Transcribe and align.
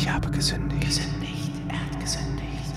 Ich 0.00 0.08
habe 0.08 0.30
gesündigt. 0.30 0.80
Gesündigt, 0.80 1.52
er 1.68 1.78
hat 1.78 2.00
gesündigt. 2.00 2.74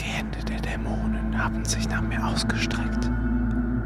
Die 0.00 0.04
Hände 0.04 0.38
der 0.48 0.58
Dämonen 0.58 1.36
haben 1.36 1.62
sich 1.66 1.86
nach 1.86 2.00
mir 2.00 2.24
ausgestreckt. 2.26 3.10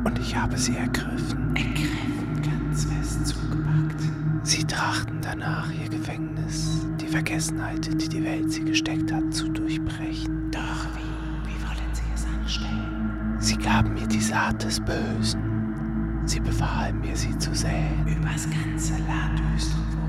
Und 0.04 0.16
ich 0.20 0.36
habe 0.36 0.56
sie 0.56 0.76
ergriffen. 0.76 1.56
Ergriffen, 1.56 2.42
ganz 2.42 2.84
fest 2.84 3.26
zugepackt. 3.26 4.00
Sie 4.44 4.62
trachten 4.62 5.18
danach, 5.20 5.68
ihr 5.72 5.88
Gefängnis, 5.88 6.86
die 7.00 7.08
Vergessenheit, 7.08 7.90
die 8.00 8.08
die 8.08 8.22
Welt 8.22 8.52
sie 8.52 8.62
gesteckt 8.62 9.12
hat, 9.12 9.34
zu 9.34 9.48
durchbrechen. 9.48 10.52
Doch 10.52 10.86
wie, 10.94 11.48
wie 11.48 11.60
wollen 11.66 11.92
sie 11.92 12.02
es 12.14 12.24
anstellen? 12.24 13.36
Sie 13.40 13.56
gaben 13.56 13.94
mir 13.94 14.06
die 14.06 14.20
Saat 14.20 14.62
des 14.62 14.78
Bösen. 14.78 16.22
Sie 16.24 16.38
befahlen 16.38 17.00
mir, 17.00 17.16
sie 17.16 17.36
zu 17.36 17.52
säen. 17.52 18.06
Übers 18.06 18.48
ganze 18.48 18.92
Land 19.08 19.42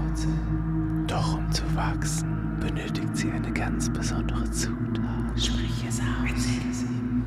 Wurzeln. 0.10 0.79
Doch 1.20 1.34
um 1.34 1.52
zu 1.52 1.64
wachsen, 1.76 2.58
benötigt 2.62 3.18
sie 3.18 3.30
eine 3.30 3.52
ganz 3.52 3.90
besondere 3.90 4.50
Zutat. 4.52 5.04
Sprich 5.36 5.86
es 5.86 6.00
aus. 6.00 6.06
Erzähl 6.30 6.72
es 6.72 6.84
ihm. 6.84 7.24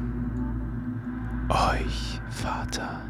Euch, 1.51 2.19
Vater. 2.31 3.03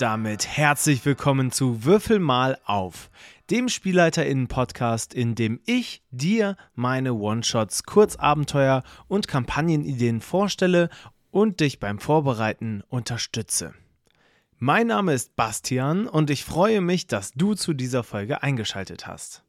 Damit 0.00 0.46
herzlich 0.46 1.04
willkommen 1.04 1.52
zu 1.52 1.84
Würfel 1.84 2.20
mal 2.20 2.58
auf, 2.64 3.10
dem 3.50 3.68
SpielleiterInnen-Podcast, 3.68 5.12
in 5.12 5.34
dem 5.34 5.60
ich 5.66 6.02
dir 6.10 6.56
meine 6.74 7.12
One-Shots, 7.12 7.82
Kurzabenteuer 7.82 8.82
und 9.08 9.28
Kampagnenideen 9.28 10.22
vorstelle 10.22 10.88
und 11.30 11.60
dich 11.60 11.80
beim 11.80 11.98
Vorbereiten 11.98 12.82
unterstütze. 12.88 13.74
Mein 14.56 14.86
Name 14.86 15.12
ist 15.12 15.36
Bastian 15.36 16.06
und 16.06 16.30
ich 16.30 16.46
freue 16.46 16.80
mich, 16.80 17.06
dass 17.06 17.32
du 17.32 17.52
zu 17.54 17.74
dieser 17.74 18.02
Folge 18.02 18.42
eingeschaltet 18.42 19.06
hast. 19.06 19.44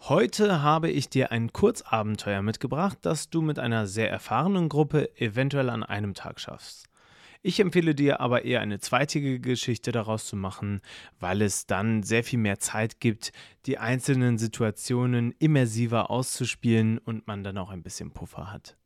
Heute 0.00 0.62
habe 0.62 0.90
ich 0.90 1.10
dir 1.10 1.30
ein 1.30 1.52
Kurzabenteuer 1.52 2.42
mitgebracht, 2.42 2.98
das 3.02 3.30
du 3.30 3.40
mit 3.42 3.60
einer 3.60 3.86
sehr 3.86 4.10
erfahrenen 4.10 4.68
Gruppe 4.68 5.16
eventuell 5.16 5.70
an 5.70 5.84
einem 5.84 6.14
Tag 6.14 6.40
schaffst. 6.40 6.87
Ich 7.40 7.60
empfehle 7.60 7.94
dir 7.94 8.20
aber 8.20 8.44
eher 8.44 8.60
eine 8.60 8.80
zweitige 8.80 9.38
Geschichte 9.38 9.92
daraus 9.92 10.26
zu 10.26 10.34
machen, 10.34 10.80
weil 11.20 11.40
es 11.40 11.66
dann 11.66 12.02
sehr 12.02 12.24
viel 12.24 12.40
mehr 12.40 12.58
Zeit 12.58 12.98
gibt, 12.98 13.32
die 13.66 13.78
einzelnen 13.78 14.38
Situationen 14.38 15.32
immersiver 15.38 16.10
auszuspielen 16.10 16.98
und 16.98 17.28
man 17.28 17.44
dann 17.44 17.56
auch 17.56 17.70
ein 17.70 17.84
bisschen 17.84 18.10
Puffer 18.10 18.52
hat. 18.52 18.76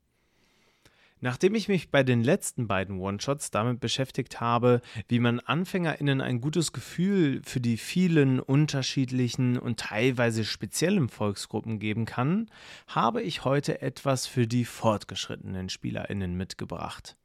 Nachdem 1.24 1.54
ich 1.54 1.68
mich 1.68 1.90
bei 1.90 2.02
den 2.02 2.22
letzten 2.22 2.66
beiden 2.66 2.98
One-Shots 2.98 3.52
damit 3.52 3.78
beschäftigt 3.78 4.40
habe, 4.40 4.82
wie 5.08 5.20
man 5.20 5.38
AnfängerInnen 5.38 6.20
ein 6.20 6.40
gutes 6.40 6.72
Gefühl 6.72 7.40
für 7.44 7.60
die 7.60 7.76
vielen 7.76 8.40
unterschiedlichen 8.40 9.56
und 9.56 9.78
teilweise 9.78 10.44
speziellen 10.44 11.08
Volksgruppen 11.08 11.78
geben 11.78 12.06
kann, 12.06 12.50
habe 12.88 13.22
ich 13.22 13.44
heute 13.44 13.80
etwas 13.80 14.26
für 14.26 14.48
die 14.48 14.64
fortgeschrittenen 14.64 15.68
SpielerInnen 15.68 16.36
mitgebracht. 16.36 17.16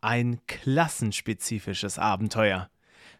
Ein 0.00 0.40
klassenspezifisches 0.46 1.98
Abenteuer. 1.98 2.70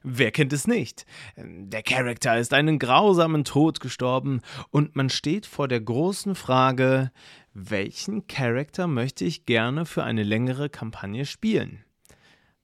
Wer 0.02 0.30
kennt 0.30 0.52
es 0.54 0.66
nicht? 0.66 1.04
Der 1.36 1.82
Charakter 1.82 2.38
ist 2.38 2.54
einen 2.54 2.78
grausamen 2.78 3.44
Tod 3.44 3.80
gestorben 3.80 4.40
und 4.70 4.96
man 4.96 5.10
steht 5.10 5.44
vor 5.44 5.68
der 5.68 5.80
großen 5.80 6.34
Frage, 6.34 7.10
welchen 7.52 8.26
Charakter 8.26 8.86
möchte 8.86 9.26
ich 9.26 9.44
gerne 9.44 9.84
für 9.84 10.02
eine 10.02 10.22
längere 10.22 10.70
Kampagne 10.70 11.26
spielen? 11.26 11.84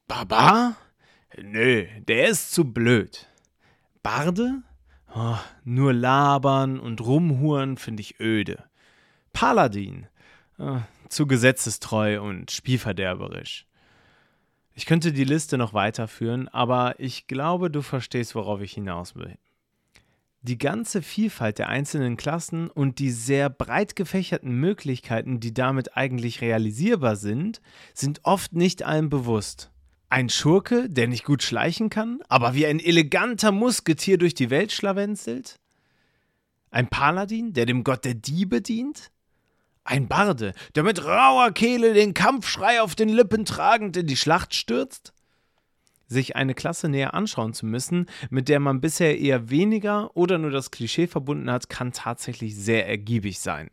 Barbar? 0.09 0.77
Nö, 1.37 1.85
der 2.09 2.29
ist 2.29 2.53
zu 2.53 2.73
blöd. 2.73 3.29
Barde? 4.03 4.63
Oh, 5.15 5.37
nur 5.65 5.93
labern 5.93 6.81
und 6.81 7.03
rumhuren 7.03 7.77
finde 7.77 8.01
ich 8.01 8.19
öde. 8.21 8.65
Paladin? 9.35 10.07
Oh, 10.59 10.81
zu 11.11 11.27
gesetzestreu 11.27 12.23
und 12.23 12.51
spielverderberisch. 12.51 13.66
Ich 14.79 14.85
könnte 14.85 15.11
die 15.15 15.25
Liste 15.25 15.57
noch 15.57 15.73
weiterführen, 15.73 16.49
aber 16.49 17.01
ich 17.01 17.27
glaube, 17.27 17.71
du 17.71 17.81
verstehst, 17.81 18.35
worauf 18.35 18.61
ich 18.61 18.75
hinaus 18.75 19.17
will. 19.17 19.39
Die 20.43 20.59
ganze 20.59 21.01
Vielfalt 21.01 21.59
der 21.59 21.71
einzelnen 21.71 22.19
Klassen 22.19 22.69
und 22.69 22.99
die 22.99 23.11
sehr 23.11 23.49
breit 23.49 23.97
gefächerten 23.97 24.53
Möglichkeiten, 24.53 25.41
die 25.41 25.55
damit 25.55 25.97
eigentlich 25.97 26.43
realisierbar 26.43 27.17
sind, 27.17 27.63
sind 27.95 28.21
oft 28.23 28.53
nicht 28.53 28.83
allen 28.83 29.09
bewusst. 29.09 29.71
Ein 30.11 30.29
Schurke, 30.29 30.91
der 30.91 31.09
nicht 31.09 31.25
gut 31.25 31.43
schleichen 31.43 31.89
kann, 31.89 32.21
aber 32.29 32.53
wie 32.53 32.67
ein 32.67 32.79
eleganter 32.79 33.53
Musketier 33.53 34.19
durch 34.19 34.35
die 34.35 34.51
Welt 34.51 34.73
schlawenzelt? 34.73 35.59
Ein 36.71 36.89
Paladin, 36.89 37.55
der 37.55 37.65
dem 37.65 37.83
Gott 37.83 38.05
der 38.05 38.15
Diebe 38.15 38.61
dient? 38.61 39.11
Ein 39.89 40.09
Barde, 40.09 40.53
der 40.75 40.83
mit 40.83 41.05
rauer 41.05 41.53
Kehle 41.53 41.95
den 41.95 42.13
Kampfschrei 42.13 42.83
auf 42.83 42.97
den 42.97 43.09
Lippen 43.09 43.45
tragend 43.45 43.97
in 43.97 44.09
die 44.09 44.17
Schlacht 44.17 44.53
stürzt? 44.53 45.13
Sich 46.09 46.35
eine 46.35 46.55
Klasse 46.55 46.89
näher 46.89 47.15
anschauen 47.15 47.55
zu 47.55 47.67
müssen, 47.67 48.07
mit 48.29 48.49
der 48.49 48.59
man 48.59 48.81
bisher 48.81 49.17
eher 49.17 49.49
weniger 49.49 50.11
oder 50.17 50.39
nur 50.39 50.51
das 50.51 50.73
Klischee 50.73 51.07
verbunden 51.07 51.49
hat, 51.49 51.69
kann 51.69 51.93
tatsächlich 51.93 52.57
sehr 52.57 52.89
ergiebig 52.89 53.39
sein. 53.39 53.71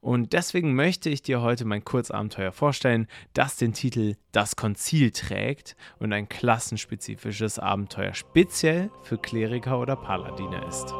Und 0.00 0.32
deswegen 0.32 0.74
möchte 0.74 1.08
ich 1.08 1.22
dir 1.22 1.40
heute 1.40 1.64
mein 1.64 1.84
Kurzabenteuer 1.84 2.50
vorstellen, 2.50 3.06
das 3.32 3.56
den 3.56 3.74
Titel 3.74 4.16
Das 4.32 4.56
Konzil 4.56 5.12
trägt 5.12 5.76
und 6.00 6.12
ein 6.12 6.28
klassenspezifisches 6.28 7.60
Abenteuer 7.60 8.12
speziell 8.14 8.90
für 9.04 9.18
Kleriker 9.18 9.78
oder 9.78 9.94
Paladine 9.94 10.64
ist. 10.66 10.92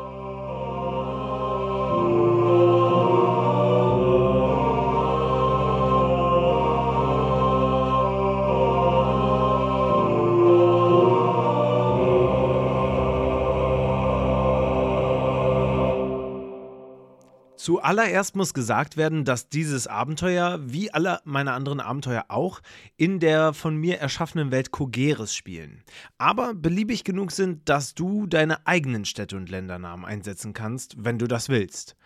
Zuallererst 17.65 18.37
muss 18.37 18.53
gesagt 18.53 18.99
werden, 18.99 19.25
dass 19.25 19.49
dieses 19.49 19.87
Abenteuer, 19.87 20.61
wie 20.63 20.93
alle 20.93 21.21
meine 21.25 21.53
anderen 21.53 21.81
Abenteuer 21.81 22.27
auch, 22.29 22.61
in 22.99 23.21
der 23.21 23.55
von 23.55 23.75
mir 23.75 23.99
erschaffenen 24.01 24.51
Welt 24.51 24.71
Kogeres 24.71 25.35
spielen. 25.35 25.83
Aber 26.19 26.53
beliebig 26.53 27.05
genug 27.05 27.33
sind, 27.33 27.67
dass 27.71 27.95
du 27.95 28.27
deine 28.27 28.67
eigenen 28.67 29.07
Städte 29.07 29.39
und 29.39 29.49
Ländernamen 29.49 30.05
einsetzen 30.05 30.53
kannst, 30.53 30.97
wenn 30.99 31.19
du 31.19 31.27
das 31.27 31.49
willst. 31.49 31.97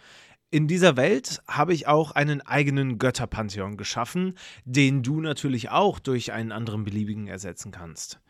In 0.52 0.68
dieser 0.68 0.96
Welt 0.96 1.42
habe 1.48 1.74
ich 1.74 1.88
auch 1.88 2.12
einen 2.12 2.40
eigenen 2.40 2.98
Götterpantheon 2.98 3.76
geschaffen, 3.76 4.38
den 4.64 5.02
du 5.02 5.20
natürlich 5.20 5.70
auch 5.70 5.98
durch 5.98 6.30
einen 6.30 6.52
anderen 6.52 6.84
beliebigen 6.84 7.26
ersetzen 7.26 7.72
kannst. 7.72 8.20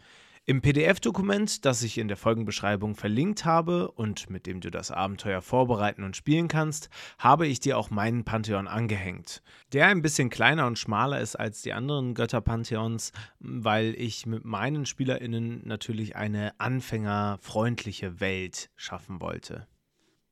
Im 0.48 0.62
PDF-Dokument, 0.62 1.66
das 1.66 1.82
ich 1.82 1.98
in 1.98 2.08
der 2.08 2.16
Folgenbeschreibung 2.16 2.94
verlinkt 2.94 3.44
habe 3.44 3.90
und 3.90 4.30
mit 4.30 4.46
dem 4.46 4.62
du 4.62 4.70
das 4.70 4.90
Abenteuer 4.90 5.42
vorbereiten 5.42 6.04
und 6.04 6.16
spielen 6.16 6.48
kannst, 6.48 6.88
habe 7.18 7.46
ich 7.46 7.60
dir 7.60 7.76
auch 7.76 7.90
meinen 7.90 8.24
Pantheon 8.24 8.66
angehängt. 8.66 9.42
Der 9.74 9.88
ein 9.88 10.00
bisschen 10.00 10.30
kleiner 10.30 10.66
und 10.66 10.78
schmaler 10.78 11.20
ist 11.20 11.36
als 11.36 11.60
die 11.60 11.74
anderen 11.74 12.14
Götterpantheons, 12.14 13.12
weil 13.40 13.94
ich 13.98 14.24
mit 14.24 14.46
meinen 14.46 14.86
SpielerInnen 14.86 15.60
natürlich 15.66 16.16
eine 16.16 16.58
anfängerfreundliche 16.58 18.18
Welt 18.18 18.70
schaffen 18.74 19.20
wollte. 19.20 19.66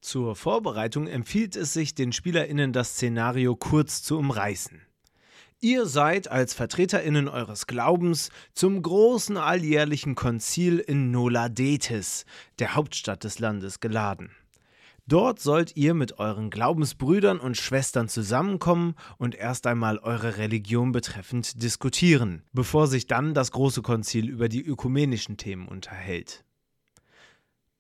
Zur 0.01 0.35
Vorbereitung 0.35 1.09
empfiehlt 1.09 1.57
es 1.57 1.75
sich, 1.75 1.95
den 1.95 2.13
SpielerInnen 2.13 2.73
das 2.73 2.93
Szenario 2.93 3.55
kurz 3.55 4.03
zu 4.03 4.17
umreißen. 4.17 4.81
Ihr 5.61 5.87
seid 5.87 6.31
als 6.31 6.53
VertreterInnen 6.53 7.29
eures 7.29 7.67
Glaubens 7.67 8.29
zum 8.53 8.83
großen 8.83 9.39
alljährlichen 9.39 10.15
Konzil 10.15 10.81
in 10.81 11.11
Noladetis, 11.11 12.27
der 12.59 12.75
Hauptstadt 12.75 13.25
des 13.25 13.39
Landes, 13.39 13.81
geladen. 13.81 14.31
Dort 15.07 15.41
sollt 15.41 15.75
ihr 15.75 15.95
mit 15.95 16.19
euren 16.19 16.51
Glaubensbrüdern 16.51 17.41
und 17.41 17.57
Schwestern 17.57 18.09
zusammenkommen 18.09 18.97
und 19.17 19.35
erst 19.35 19.67
einmal 19.67 19.99
eure 19.99 20.37
Religion 20.37 20.93
betreffend 20.93 21.63
diskutieren, 21.63 22.43
bevor 22.53 22.87
sich 22.87 23.07
dann 23.07 23.33
das 23.33 23.51
große 23.51 23.81
Konzil 23.81 24.29
über 24.29 24.51
die 24.51 24.63
ökumenischen 24.63 25.39
Themen 25.39 25.69
unterhält. 25.69 26.45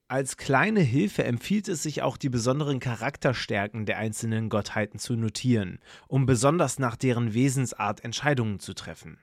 Als 0.08 0.37
kleine 0.37 0.82
Hilfe 0.82 1.25
empfiehlt 1.25 1.67
es 1.67 1.82
sich 1.82 2.03
auch, 2.03 2.17
die 2.17 2.29
besonderen 2.29 2.79
Charakterstärken 2.79 3.87
der 3.87 3.99
einzelnen 3.99 4.49
Gottheiten 4.49 5.00
zu 5.00 5.17
notieren, 5.17 5.81
um 6.06 6.26
besonders 6.26 6.79
nach 6.79 6.94
deren 6.94 7.35
Wesensart 7.35 8.05
Entscheidungen 8.05 8.61
zu 8.61 8.73
treffen. 8.73 9.19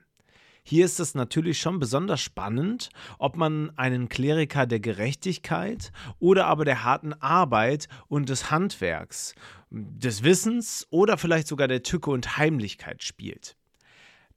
Hier 0.62 0.84
ist 0.84 1.00
es 1.00 1.14
natürlich 1.14 1.58
schon 1.58 1.78
besonders 1.78 2.20
spannend, 2.20 2.90
ob 3.18 3.34
man 3.36 3.70
einen 3.78 4.10
Kleriker 4.10 4.66
der 4.66 4.80
Gerechtigkeit 4.80 5.90
oder 6.18 6.48
aber 6.48 6.66
der 6.66 6.84
harten 6.84 7.14
Arbeit 7.14 7.88
und 8.08 8.28
des 8.28 8.50
Handwerks, 8.50 9.34
des 9.70 10.22
Wissens 10.22 10.86
oder 10.90 11.16
vielleicht 11.16 11.48
sogar 11.48 11.66
der 11.66 11.82
Tücke 11.82 12.10
und 12.10 12.36
Heimlichkeit 12.36 13.02
spielt. 13.02 13.56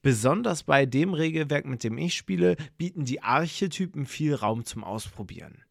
Besonders 0.02 0.64
bei 0.64 0.86
dem 0.86 1.14
Regelwerk, 1.14 1.66
mit 1.66 1.84
dem 1.84 1.98
ich 1.98 2.16
spiele, 2.16 2.56
bieten 2.78 3.04
die 3.04 3.22
Archetypen 3.22 4.06
viel 4.06 4.34
Raum 4.34 4.64
zum 4.64 4.86
Ausprobieren. 4.86 5.67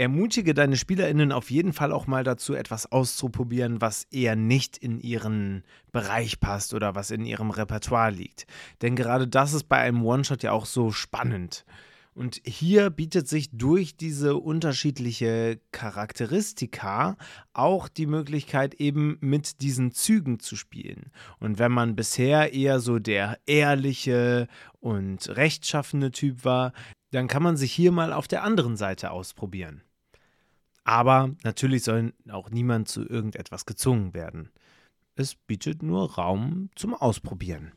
Ermutige 0.00 0.54
deine 0.54 0.78
SpielerInnen 0.78 1.30
auf 1.30 1.50
jeden 1.50 1.74
Fall 1.74 1.92
auch 1.92 2.06
mal 2.06 2.24
dazu, 2.24 2.54
etwas 2.54 2.90
auszuprobieren, 2.90 3.82
was 3.82 4.04
eher 4.04 4.34
nicht 4.34 4.78
in 4.78 4.98
ihren 4.98 5.62
Bereich 5.92 6.40
passt 6.40 6.72
oder 6.72 6.94
was 6.94 7.10
in 7.10 7.26
ihrem 7.26 7.50
Repertoire 7.50 8.10
liegt. 8.10 8.46
Denn 8.80 8.96
gerade 8.96 9.28
das 9.28 9.52
ist 9.52 9.64
bei 9.64 9.76
einem 9.76 10.02
One-Shot 10.02 10.42
ja 10.42 10.52
auch 10.52 10.64
so 10.64 10.90
spannend. 10.90 11.66
Und 12.14 12.40
hier 12.46 12.88
bietet 12.88 13.28
sich 13.28 13.50
durch 13.52 13.94
diese 13.94 14.36
unterschiedliche 14.36 15.60
Charakteristika 15.70 17.18
auch 17.52 17.86
die 17.86 18.06
Möglichkeit, 18.06 18.76
eben 18.76 19.18
mit 19.20 19.60
diesen 19.60 19.92
Zügen 19.92 20.40
zu 20.40 20.56
spielen. 20.56 21.10
Und 21.40 21.58
wenn 21.58 21.72
man 21.72 21.94
bisher 21.94 22.54
eher 22.54 22.80
so 22.80 23.00
der 23.00 23.38
ehrliche 23.44 24.48
und 24.78 25.28
rechtschaffene 25.28 26.10
Typ 26.10 26.46
war, 26.46 26.72
dann 27.10 27.28
kann 27.28 27.42
man 27.42 27.58
sich 27.58 27.70
hier 27.70 27.92
mal 27.92 28.14
auf 28.14 28.28
der 28.28 28.44
anderen 28.44 28.78
Seite 28.78 29.10
ausprobieren. 29.10 29.82
Aber 30.84 31.34
natürlich 31.44 31.84
soll 31.84 32.14
auch 32.30 32.50
niemand 32.50 32.88
zu 32.88 33.06
irgendetwas 33.08 33.66
gezwungen 33.66 34.14
werden. 34.14 34.50
Es 35.14 35.34
bietet 35.34 35.82
nur 35.82 36.14
Raum 36.14 36.70
zum 36.74 36.94
Ausprobieren. 36.94 37.72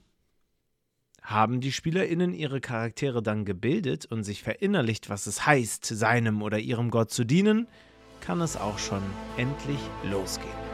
Haben 1.21 1.61
die 1.61 1.71
SpielerInnen 1.71 2.33
ihre 2.33 2.59
Charaktere 2.59 3.23
dann 3.23 3.45
gebildet 3.45 4.05
und 4.05 4.23
sich 4.23 4.43
verinnerlicht, 4.43 5.09
was 5.09 5.25
es 5.25 5.45
heißt, 5.45 5.85
seinem 5.85 6.41
oder 6.41 6.59
ihrem 6.59 6.89
Gott 6.89 7.11
zu 7.11 7.23
dienen, 7.23 7.67
kann 8.19 8.41
es 8.41 8.57
auch 8.57 8.77
schon 8.77 9.01
endlich 9.37 9.79
losgehen. 10.09 10.72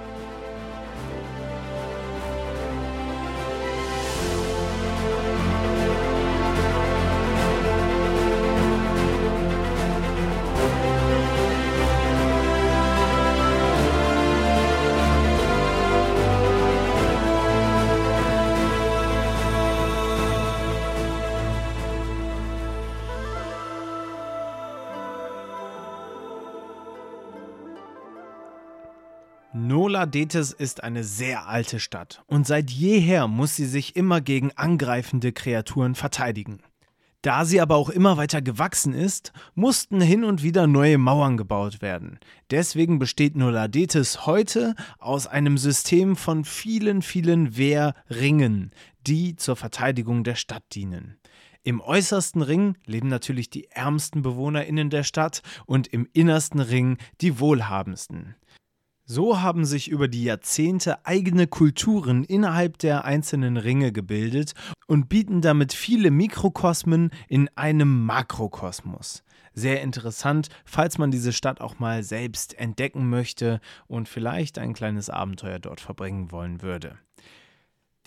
Nola 29.51 30.06
Detes 30.06 30.51
ist 30.51 30.84
eine 30.84 31.04
sehr 31.04 31.48
alte 31.48 31.80
Stadt 31.80 32.22
und 32.28 32.46
seit 32.46 32.69
jeher 32.69 33.28
muss 33.28 33.56
sie 33.56 33.66
sich 33.66 33.96
immer 33.96 34.22
gegen 34.22 34.51
angreifende 34.56 35.31
Kreaturen 35.31 35.96
verteidigen. 35.96 36.62
Da 37.24 37.46
sie 37.46 37.60
aber 37.60 37.75
auch 37.75 37.90
immer 37.90 38.16
weiter 38.16 38.44
gewachsen 38.44 38.94
ist, 38.94 39.34
mussten 39.56 40.01
hin 40.01 40.24
und 40.24 40.44
wieder 40.44 40.68
neue 40.68 41.00
Mauern 41.00 41.36
gebaut 41.36 41.81
werden. 41.81 42.19
Deswegen 42.51 43.00
besteht 43.00 43.36
Nola 43.36 43.68
Detes 43.68 44.28
heute 44.28 44.75
aus 45.00 45.25
einem 45.25 45.57
System 45.57 46.16
von 46.16 46.46
vielen, 46.46 47.01
vielen 47.01 47.57
Wehrringen, 47.57 48.69
die 49.07 49.36
zur 49.36 49.56
Verteidigung 49.56 50.24
der 50.24 50.36
Stadt 50.36 50.63
dienen. 50.74 51.18
Im 51.63 51.81
äußersten 51.81 52.44
Ring 52.44 52.78
leben 52.86 53.10
natürlich 53.10 53.50
die 53.50 53.69
ärmsten 53.72 54.22
BewohnerInnen 54.22 54.92
der 54.92 55.04
Stadt 55.04 55.42
und 55.66 55.88
im 55.88 56.07
innersten 56.13 56.60
Ring 56.60 56.98
die 57.19 57.40
wohlhabendsten. 57.40 58.36
So 59.11 59.41
haben 59.41 59.65
sich 59.65 59.89
über 59.89 60.07
die 60.07 60.23
Jahrzehnte 60.23 61.03
eigene 61.03 61.47
Kulturen 61.47 62.23
innerhalb 62.23 62.77
der 62.77 63.06
einzelnen 63.06 63.57
Ringe 63.57 63.91
gebildet 63.91 64.53
und 64.85 65.09
bieten 65.09 65.41
damit 65.41 65.73
viele 65.73 66.11
Mikrokosmen 66.11 67.09
in 67.27 67.50
einem 67.56 68.06
Makrokosmos. 68.06 69.23
Sehr 69.56 69.81
interessant, 69.81 70.50
falls 70.63 71.00
man 71.00 71.09
diese 71.09 71.33
Stadt 71.33 71.59
auch 71.59 71.79
mal 71.79 72.03
selbst 72.03 72.59
entdecken 72.59 73.09
möchte 73.09 73.61
und 73.88 74.07
vielleicht 74.07 74.59
ein 74.59 74.73
kleines 74.73 75.09
Abenteuer 75.09 75.57
dort 75.57 75.81
verbringen 75.81 76.31
wollen 76.31 76.62
würde. 76.62 77.00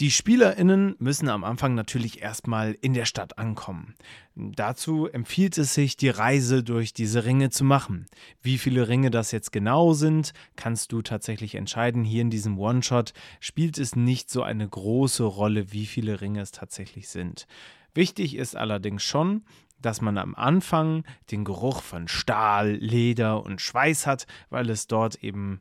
Die 0.01 0.11
SpielerInnen 0.11 0.97
müssen 0.99 1.29
am 1.29 1.45
Anfang 1.45 1.75
natürlich 1.75 2.23
erstmal 2.23 2.73
in 2.81 2.95
der 2.95 3.05
Stadt 3.05 3.37
ankommen. 3.39 3.95
Dazu 4.35 5.07
empfiehlt 5.07 5.59
es 5.59 5.75
sich, 5.75 5.99
die 5.99 6.09
Reise 6.09 6.65
durch 6.65 6.95
diese 6.95 7.27
Ringe 7.27 7.51
zu 7.51 7.63
machen. 7.63 8.07
Wie 8.41 8.57
viele 8.57 8.89
Ringe 8.89 9.11
das 9.11 9.33
jetzt 9.33 9.53
genau 9.53 9.93
sind, 9.93 10.33
kannst 10.57 10.93
du 10.93 11.03
tatsächlich 11.03 11.57
entscheiden. 11.57 12.05
Hier 12.05 12.23
in 12.23 12.31
diesem 12.31 12.59
One-Shot 12.59 13.13
spielt 13.39 13.77
es 13.77 13.95
nicht 13.95 14.31
so 14.31 14.43
eine 14.43 14.67
große 14.67 15.25
Rolle, 15.25 15.73
wie 15.73 15.87
viele 15.87 16.23
Ringe 16.23 16.41
es 16.41 16.53
tatsächlich 16.53 17.09
sind. 17.11 17.47
Wichtig 17.93 18.37
ist 18.37 18.57
allerdings 18.57 19.03
schon, 19.03 19.45
dass 19.79 20.01
man 20.01 20.17
am 20.17 20.35
Anfang 20.35 21.05
den 21.31 21.45
Geruch 21.45 21.83
von 21.83 22.09
Stahl, 22.09 22.73
Leder 22.73 23.45
und 23.45 23.61
Schweiß 23.61 24.07
hat, 24.07 24.27
weil 24.49 24.71
es 24.71 24.87
dort 24.87 25.17
eben 25.17 25.61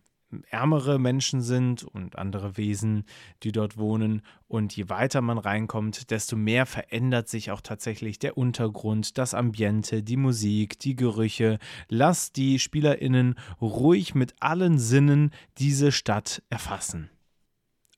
ärmere 0.50 1.00
Menschen 1.00 1.42
sind 1.42 1.84
und 1.84 2.18
andere 2.18 2.58
Wesen, 2.58 3.06
die 3.44 3.52
dort 3.52 3.78
wohnen. 3.78 4.22
Und 4.48 4.76
je 4.76 4.90
weiter 4.90 5.22
man 5.22 5.38
reinkommt, 5.38 6.12
desto 6.12 6.36
mehr 6.36 6.66
verändert 6.66 7.30
sich 7.30 7.52
auch 7.52 7.62
tatsächlich 7.62 8.20
der 8.20 8.38
Untergrund, 8.38 9.18
das 9.18 9.34
Ambiente, 9.34 10.04
die 10.04 10.18
Musik, 10.18 10.80
die 10.80 10.96
Gerüche. 10.96 11.60
Lass 11.88 12.32
die 12.32 12.60
SpielerInnen 12.60 13.36
ruhig 13.62 14.16
mit 14.16 14.36
allen 14.40 14.80
Sinnen 14.80 15.32
diese 15.58 15.92
Stadt 15.92 16.42
erfassen. 16.50 17.10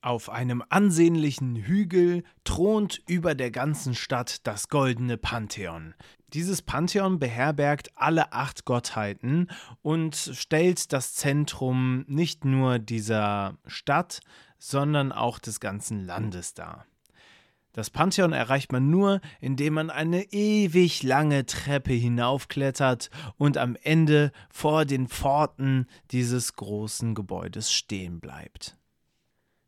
Auf 0.04 0.28
einem 0.28 0.62
ansehnlichen 0.68 1.56
Hügel 1.56 2.24
thront 2.44 3.00
über 3.06 3.34
der 3.34 3.50
ganzen 3.50 3.94
Stadt 3.94 4.46
das 4.46 4.68
goldene 4.68 5.16
Pantheon. 5.16 5.94
Dieses 6.34 6.60
Pantheon 6.60 7.18
beherbergt 7.18 7.90
alle 7.94 8.34
acht 8.34 8.66
Gottheiten 8.66 9.48
und 9.80 10.14
stellt 10.14 10.92
das 10.92 11.14
Zentrum 11.14 12.04
nicht 12.06 12.44
nur 12.44 12.78
dieser 12.78 13.56
Stadt, 13.66 14.20
sondern 14.58 15.10
auch 15.10 15.38
des 15.38 15.58
ganzen 15.58 16.04
Landes 16.04 16.52
dar. 16.52 16.84
Das 17.72 17.88
Pantheon 17.88 18.34
erreicht 18.34 18.72
man 18.72 18.90
nur, 18.90 19.22
indem 19.40 19.72
man 19.72 19.88
eine 19.88 20.24
ewig 20.34 21.02
lange 21.02 21.46
Treppe 21.46 21.94
hinaufklettert 21.94 23.08
und 23.38 23.56
am 23.56 23.74
Ende 23.82 24.32
vor 24.50 24.84
den 24.84 25.08
Pforten 25.08 25.86
dieses 26.10 26.56
großen 26.56 27.14
Gebäudes 27.14 27.72
stehen 27.72 28.20
bleibt. 28.20 28.76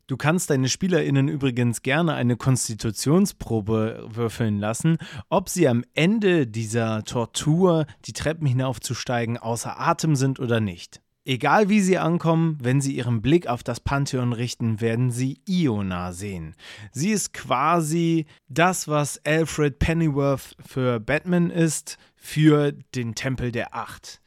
Du 0.07 0.15
kannst 0.15 0.49
deine 0.49 0.69
SpielerInnen 0.69 1.27
übrigens 1.27 1.81
gerne 1.81 2.13
eine 2.13 2.37
Konstitutionsprobe 2.37 4.07
würfeln 4.09 4.57
lassen, 4.57 4.97
ob 5.27 5.49
sie 5.49 5.67
am 5.67 5.83
Ende 5.95 6.47
dieser 6.47 7.03
Tortur, 7.03 7.85
die 8.05 8.13
Treppen 8.13 8.47
hinaufzusteigen, 8.47 9.37
außer 9.37 9.77
Atem 9.77 10.15
sind 10.15 10.39
oder 10.39 10.61
nicht. 10.61 11.01
Egal 11.25 11.67
wie 11.67 11.81
sie 11.81 11.97
ankommen, 11.97 12.57
wenn 12.61 12.79
sie 12.79 12.95
ihren 12.95 13.21
Blick 13.21 13.47
auf 13.47 13.63
das 13.63 13.81
Pantheon 13.81 14.31
richten, 14.31 14.79
werden 14.79 15.11
sie 15.11 15.41
Iona 15.45 16.13
sehen. 16.13 16.55
Sie 16.93 17.09
ist 17.09 17.33
quasi 17.33 18.27
das, 18.47 18.87
was 18.87 19.19
Alfred 19.25 19.77
Pennyworth 19.77 20.55
für 20.65 21.01
Batman 21.01 21.49
ist, 21.49 21.97
für 22.15 22.71
den 22.95 23.13
Tempel 23.13 23.51
der 23.51 23.75
Acht 23.75 24.21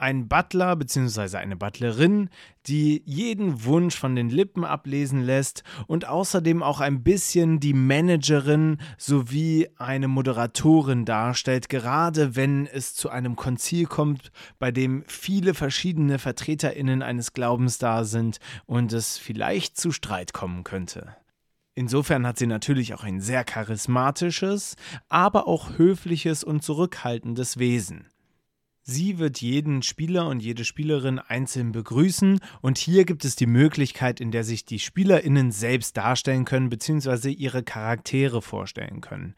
ein 0.00 0.28
Butler 0.28 0.76
bzw. 0.76 1.36
eine 1.36 1.56
Butlerin, 1.56 2.30
die 2.66 3.02
jeden 3.04 3.64
Wunsch 3.64 3.96
von 3.96 4.16
den 4.16 4.28
Lippen 4.28 4.64
ablesen 4.64 5.22
lässt 5.22 5.62
und 5.86 6.06
außerdem 6.06 6.62
auch 6.62 6.80
ein 6.80 7.02
bisschen 7.02 7.60
die 7.60 7.74
Managerin 7.74 8.78
sowie 8.98 9.68
eine 9.76 10.08
Moderatorin 10.08 11.04
darstellt, 11.04 11.68
gerade 11.68 12.36
wenn 12.36 12.66
es 12.66 12.94
zu 12.94 13.10
einem 13.10 13.36
Konzil 13.36 13.86
kommt, 13.86 14.30
bei 14.58 14.70
dem 14.70 15.04
viele 15.06 15.54
verschiedene 15.54 16.18
Vertreterinnen 16.18 17.02
eines 17.02 17.32
Glaubens 17.32 17.78
da 17.78 18.04
sind 18.04 18.38
und 18.66 18.92
es 18.92 19.18
vielleicht 19.18 19.76
zu 19.76 19.92
Streit 19.92 20.32
kommen 20.32 20.64
könnte. 20.64 21.16
Insofern 21.74 22.26
hat 22.26 22.38
sie 22.38 22.46
natürlich 22.46 22.94
auch 22.94 23.04
ein 23.04 23.20
sehr 23.20 23.44
charismatisches, 23.44 24.76
aber 25.08 25.46
auch 25.46 25.78
höfliches 25.78 26.44
und 26.44 26.62
zurückhaltendes 26.62 27.58
Wesen. 27.58 28.06
Sie 28.92 29.20
wird 29.20 29.40
jeden 29.40 29.82
Spieler 29.82 30.26
und 30.26 30.42
jede 30.42 30.64
Spielerin 30.64 31.20
einzeln 31.20 31.70
begrüßen 31.70 32.40
und 32.60 32.76
hier 32.76 33.04
gibt 33.04 33.24
es 33.24 33.36
die 33.36 33.46
Möglichkeit, 33.46 34.20
in 34.20 34.32
der 34.32 34.42
sich 34.42 34.64
die 34.64 34.80
SpielerInnen 34.80 35.52
selbst 35.52 35.96
darstellen 35.96 36.44
können 36.44 36.70
bzw. 36.70 37.30
ihre 37.30 37.62
Charaktere 37.62 38.42
vorstellen 38.42 39.00
können. 39.00 39.36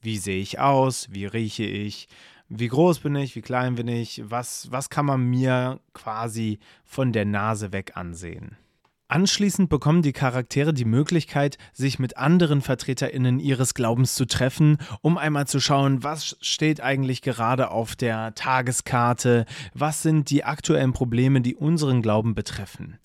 Wie 0.00 0.16
sehe 0.16 0.40
ich 0.40 0.58
aus? 0.58 1.08
Wie 1.10 1.26
rieche 1.26 1.64
ich? 1.64 2.08
Wie 2.48 2.68
groß 2.68 3.00
bin 3.00 3.14
ich? 3.16 3.36
Wie 3.36 3.42
klein 3.42 3.74
bin 3.74 3.88
ich? 3.88 4.22
Was, 4.24 4.70
was 4.70 4.88
kann 4.88 5.04
man 5.04 5.28
mir 5.28 5.80
quasi 5.92 6.58
von 6.86 7.12
der 7.12 7.26
Nase 7.26 7.72
weg 7.72 7.98
ansehen? 7.98 8.56
Anschließend 9.14 9.68
bekommen 9.68 10.02
die 10.02 10.12
Charaktere 10.12 10.74
die 10.74 10.84
Möglichkeit, 10.84 11.56
sich 11.72 12.00
mit 12.00 12.16
anderen 12.16 12.62
Vertreterinnen 12.62 13.38
ihres 13.38 13.74
Glaubens 13.74 14.16
zu 14.16 14.24
treffen, 14.24 14.78
um 15.02 15.18
einmal 15.18 15.46
zu 15.46 15.60
schauen, 15.60 16.02
was 16.02 16.36
steht 16.40 16.80
eigentlich 16.80 17.22
gerade 17.22 17.70
auf 17.70 17.94
der 17.94 18.34
Tageskarte, 18.34 19.46
was 19.72 20.02
sind 20.02 20.30
die 20.30 20.42
aktuellen 20.42 20.92
Probleme, 20.92 21.42
die 21.42 21.54
unseren 21.54 22.02
Glauben 22.02 22.34
betreffen. 22.34 22.98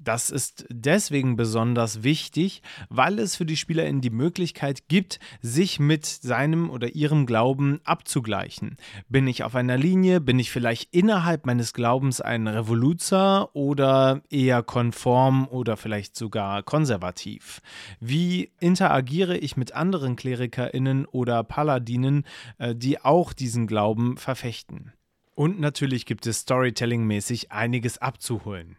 Das 0.00 0.30
ist 0.30 0.64
deswegen 0.70 1.36
besonders 1.36 2.02
wichtig, 2.02 2.62
weil 2.88 3.18
es 3.18 3.36
für 3.36 3.44
die 3.44 3.56
SpielerInnen 3.56 4.00
die 4.00 4.10
Möglichkeit 4.10 4.88
gibt, 4.88 5.18
sich 5.42 5.80
mit 5.80 6.06
seinem 6.06 6.70
oder 6.70 6.94
ihrem 6.94 7.26
Glauben 7.26 7.80
abzugleichen. 7.84 8.76
Bin 9.08 9.26
ich 9.26 9.42
auf 9.42 9.54
einer 9.54 9.76
Linie? 9.76 10.20
Bin 10.20 10.38
ich 10.38 10.50
vielleicht 10.50 10.94
innerhalb 10.94 11.46
meines 11.46 11.72
Glaubens 11.72 12.20
ein 12.20 12.46
Revoluzer 12.46 13.54
oder 13.56 14.22
eher 14.30 14.62
konform 14.62 15.48
oder 15.48 15.76
vielleicht 15.76 16.16
sogar 16.16 16.62
konservativ? 16.62 17.60
Wie 17.98 18.52
interagiere 18.60 19.36
ich 19.36 19.56
mit 19.56 19.74
anderen 19.74 20.16
KlerikerInnen 20.16 21.06
oder 21.06 21.42
Paladinen, 21.42 22.24
äh, 22.58 22.74
die 22.74 23.00
auch 23.00 23.32
diesen 23.32 23.66
Glauben 23.66 24.16
verfechten? 24.16 24.92
Und 25.38 25.60
natürlich 25.60 26.04
gibt 26.04 26.26
es 26.26 26.40
Storytelling-mäßig 26.40 27.52
einiges 27.52 27.98
abzuholen. 27.98 28.76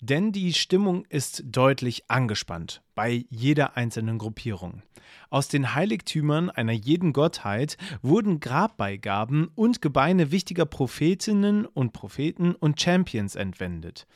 Denn 0.00 0.32
die 0.32 0.54
Stimmung 0.54 1.04
ist 1.06 1.42
deutlich 1.46 2.04
angespannt 2.08 2.82
bei 2.94 3.26
jeder 3.28 3.76
einzelnen 3.76 4.18
Gruppierung. 4.18 4.82
Aus 5.28 5.48
den 5.48 5.74
Heiligtümern 5.74 6.50
einer 6.50 6.72
jeden 6.72 7.12
Gottheit 7.12 7.76
wurden 8.02 8.40
Grabbeigaben 8.40 9.50
und 9.54 9.82
Gebeine 9.82 10.30
wichtiger 10.30 10.66
Prophetinnen 10.66 11.66
und 11.66 11.92
Propheten 11.92 12.54
und 12.54 12.80
Champions 12.80 13.36
entwendet. 13.36 14.06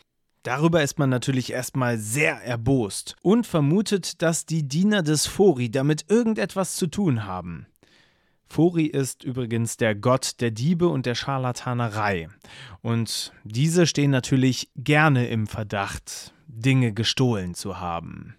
Darüber 0.43 0.83
ist 0.83 0.99
man 0.99 1.09
natürlich 1.09 1.53
erstmal 1.53 1.99
sehr 1.99 2.43
erbost 2.43 3.17
und 3.23 3.47
vermutet, 3.47 4.21
dass 4.21 4.45
die 4.45 4.69
Diener 4.69 5.03
des 5.03 5.27
Fori 5.27 5.71
damit 5.71 6.11
irgendetwas 6.11 6.77
zu 6.77 6.87
tun 6.87 7.25
haben. 7.25 7.67
Fori 8.47 8.87
ist 8.87 9.25
übrigens 9.25 9.77
der 9.77 9.95
Gott 9.95 10.41
der 10.41 10.51
Diebe 10.51 10.89
und 10.89 11.07
der 11.07 11.15
Scharlatanerei. 11.15 12.29
Und 12.83 13.33
diese 13.45 13.87
stehen 13.87 14.11
natürlich 14.11 14.69
gerne 14.77 15.27
im 15.27 15.47
Verdacht, 15.47 16.35
Dinge 16.47 16.93
gestohlen 16.93 17.55
zu 17.55 17.81
haben. 17.81 18.37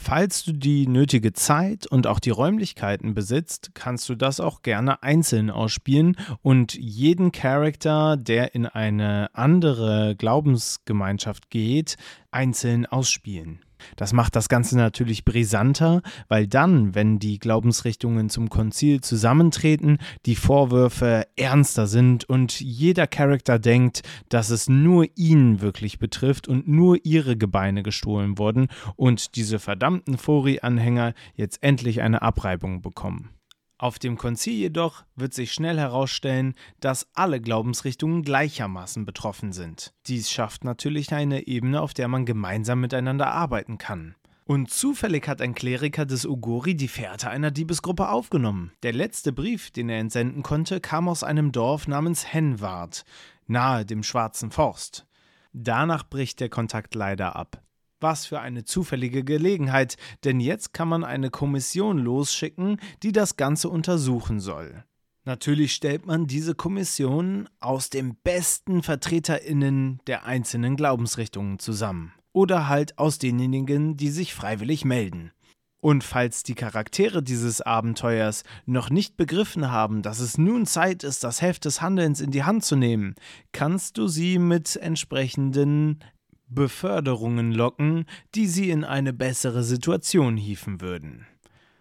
Falls 0.00 0.44
du 0.44 0.52
die 0.52 0.86
nötige 0.86 1.32
Zeit 1.32 1.86
und 1.88 2.06
auch 2.06 2.20
die 2.20 2.30
Räumlichkeiten 2.30 3.14
besitzt, 3.14 3.72
kannst 3.74 4.08
du 4.08 4.14
das 4.14 4.38
auch 4.38 4.62
gerne 4.62 5.02
einzeln 5.02 5.50
ausspielen 5.50 6.16
und 6.40 6.74
jeden 6.74 7.32
Charakter, 7.32 8.16
der 8.16 8.54
in 8.54 8.66
eine 8.66 9.28
andere 9.34 10.14
Glaubensgemeinschaft 10.16 11.50
geht, 11.50 11.96
einzeln 12.30 12.86
ausspielen. 12.86 13.64
Das 13.96 14.12
macht 14.12 14.36
das 14.36 14.48
Ganze 14.48 14.76
natürlich 14.76 15.24
brisanter, 15.24 16.02
weil 16.28 16.46
dann, 16.46 16.94
wenn 16.94 17.18
die 17.18 17.38
Glaubensrichtungen 17.38 18.28
zum 18.28 18.50
Konzil 18.50 19.00
zusammentreten, 19.00 19.98
die 20.26 20.36
Vorwürfe 20.36 21.26
ernster 21.36 21.86
sind 21.86 22.28
und 22.28 22.60
jeder 22.60 23.06
Charakter 23.06 23.58
denkt, 23.58 24.02
dass 24.28 24.50
es 24.50 24.68
nur 24.68 25.06
ihn 25.16 25.60
wirklich 25.60 25.98
betrifft 25.98 26.48
und 26.48 26.68
nur 26.68 26.98
ihre 27.04 27.36
Gebeine 27.36 27.82
gestohlen 27.82 28.38
wurden 28.38 28.68
und 28.96 29.36
diese 29.36 29.58
verdammten 29.58 30.18
Fori-Anhänger 30.18 31.14
jetzt 31.34 31.62
endlich 31.62 32.02
eine 32.02 32.22
Abreibung 32.22 32.82
bekommen. 32.82 33.30
Auf 33.78 34.00
dem 34.00 34.18
Konzil 34.18 34.54
jedoch 34.54 35.04
wird 35.14 35.32
sich 35.32 35.52
schnell 35.52 35.78
herausstellen, 35.78 36.54
dass 36.80 37.06
alle 37.14 37.40
Glaubensrichtungen 37.40 38.22
gleichermaßen 38.24 39.04
betroffen 39.04 39.52
sind. 39.52 39.94
Dies 40.06 40.32
schafft 40.32 40.64
natürlich 40.64 41.12
eine 41.14 41.46
Ebene, 41.46 41.80
auf 41.80 41.94
der 41.94 42.08
man 42.08 42.26
gemeinsam 42.26 42.80
miteinander 42.80 43.28
arbeiten 43.28 43.78
kann. 43.78 44.16
Und 44.44 44.70
zufällig 44.70 45.28
hat 45.28 45.40
ein 45.40 45.54
Kleriker 45.54 46.06
des 46.06 46.24
Ugori 46.24 46.74
die 46.74 46.88
Fährte 46.88 47.30
einer 47.30 47.52
Diebesgruppe 47.52 48.08
aufgenommen. 48.08 48.72
Der 48.82 48.94
letzte 48.94 49.32
Brief, 49.32 49.70
den 49.70 49.90
er 49.90 50.00
entsenden 50.00 50.42
konnte, 50.42 50.80
kam 50.80 51.08
aus 51.08 51.22
einem 51.22 51.52
Dorf 51.52 51.86
namens 51.86 52.32
Henwart, 52.32 53.04
nahe 53.46 53.84
dem 53.84 54.02
Schwarzen 54.02 54.50
Forst. 54.50 55.06
Danach 55.52 56.02
bricht 56.08 56.40
der 56.40 56.48
Kontakt 56.48 56.94
leider 56.94 57.36
ab. 57.36 57.62
Was 58.00 58.26
für 58.26 58.40
eine 58.40 58.64
zufällige 58.64 59.24
Gelegenheit, 59.24 59.96
denn 60.24 60.40
jetzt 60.40 60.72
kann 60.72 60.88
man 60.88 61.04
eine 61.04 61.30
Kommission 61.30 61.98
losschicken, 61.98 62.80
die 63.02 63.12
das 63.12 63.36
Ganze 63.36 63.68
untersuchen 63.68 64.40
soll. 64.40 64.84
Natürlich 65.24 65.74
stellt 65.74 66.06
man 66.06 66.26
diese 66.26 66.54
Kommission 66.54 67.48
aus 67.60 67.90
den 67.90 68.14
besten 68.14 68.82
Vertreterinnen 68.82 70.00
der 70.06 70.24
einzelnen 70.24 70.74
Glaubensrichtungen 70.74 71.58
zusammen. 71.58 72.14
Oder 72.32 72.68
halt 72.68 72.98
aus 72.98 73.18
denjenigen, 73.18 73.96
die 73.96 74.08
sich 74.08 74.32
freiwillig 74.32 74.84
melden. 74.84 75.32
Und 75.80 76.02
falls 76.02 76.42
die 76.44 76.54
Charaktere 76.54 77.22
dieses 77.22 77.60
Abenteuers 77.60 78.42
noch 78.66 78.90
nicht 78.90 79.16
begriffen 79.16 79.70
haben, 79.70 80.02
dass 80.02 80.18
es 80.18 80.38
nun 80.38 80.66
Zeit 80.66 81.04
ist, 81.04 81.22
das 81.24 81.42
Heft 81.42 81.66
des 81.66 81.82
Handelns 81.82 82.20
in 82.20 82.30
die 82.30 82.44
Hand 82.44 82.64
zu 82.64 82.74
nehmen, 82.74 83.14
kannst 83.52 83.98
du 83.98 84.08
sie 84.08 84.38
mit 84.38 84.76
entsprechenden 84.76 86.00
Beförderungen 86.48 87.52
locken, 87.52 88.06
die 88.34 88.46
sie 88.46 88.70
in 88.70 88.84
eine 88.84 89.12
bessere 89.12 89.62
Situation 89.62 90.36
hieven 90.36 90.80
würden. 90.80 91.26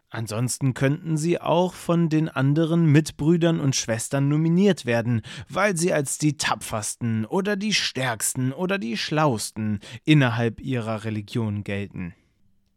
Ansonsten 0.09 0.73
könnten 0.73 1.17
sie 1.17 1.41
auch 1.41 1.73
von 1.73 2.07
den 2.07 2.29
anderen 2.29 2.85
Mitbrüdern 2.91 3.59
und 3.59 3.75
Schwestern 3.75 4.29
nominiert 4.29 4.85
werden, 4.85 5.21
weil 5.49 5.75
sie 5.75 5.91
als 5.91 6.17
die 6.17 6.37
tapfersten 6.37 7.25
oder 7.25 7.57
die 7.57 7.73
stärksten 7.73 8.53
oder 8.53 8.77
die 8.77 8.95
schlausten 8.95 9.79
innerhalb 10.05 10.61
ihrer 10.61 11.03
Religion 11.03 11.63
gelten. 11.63 12.13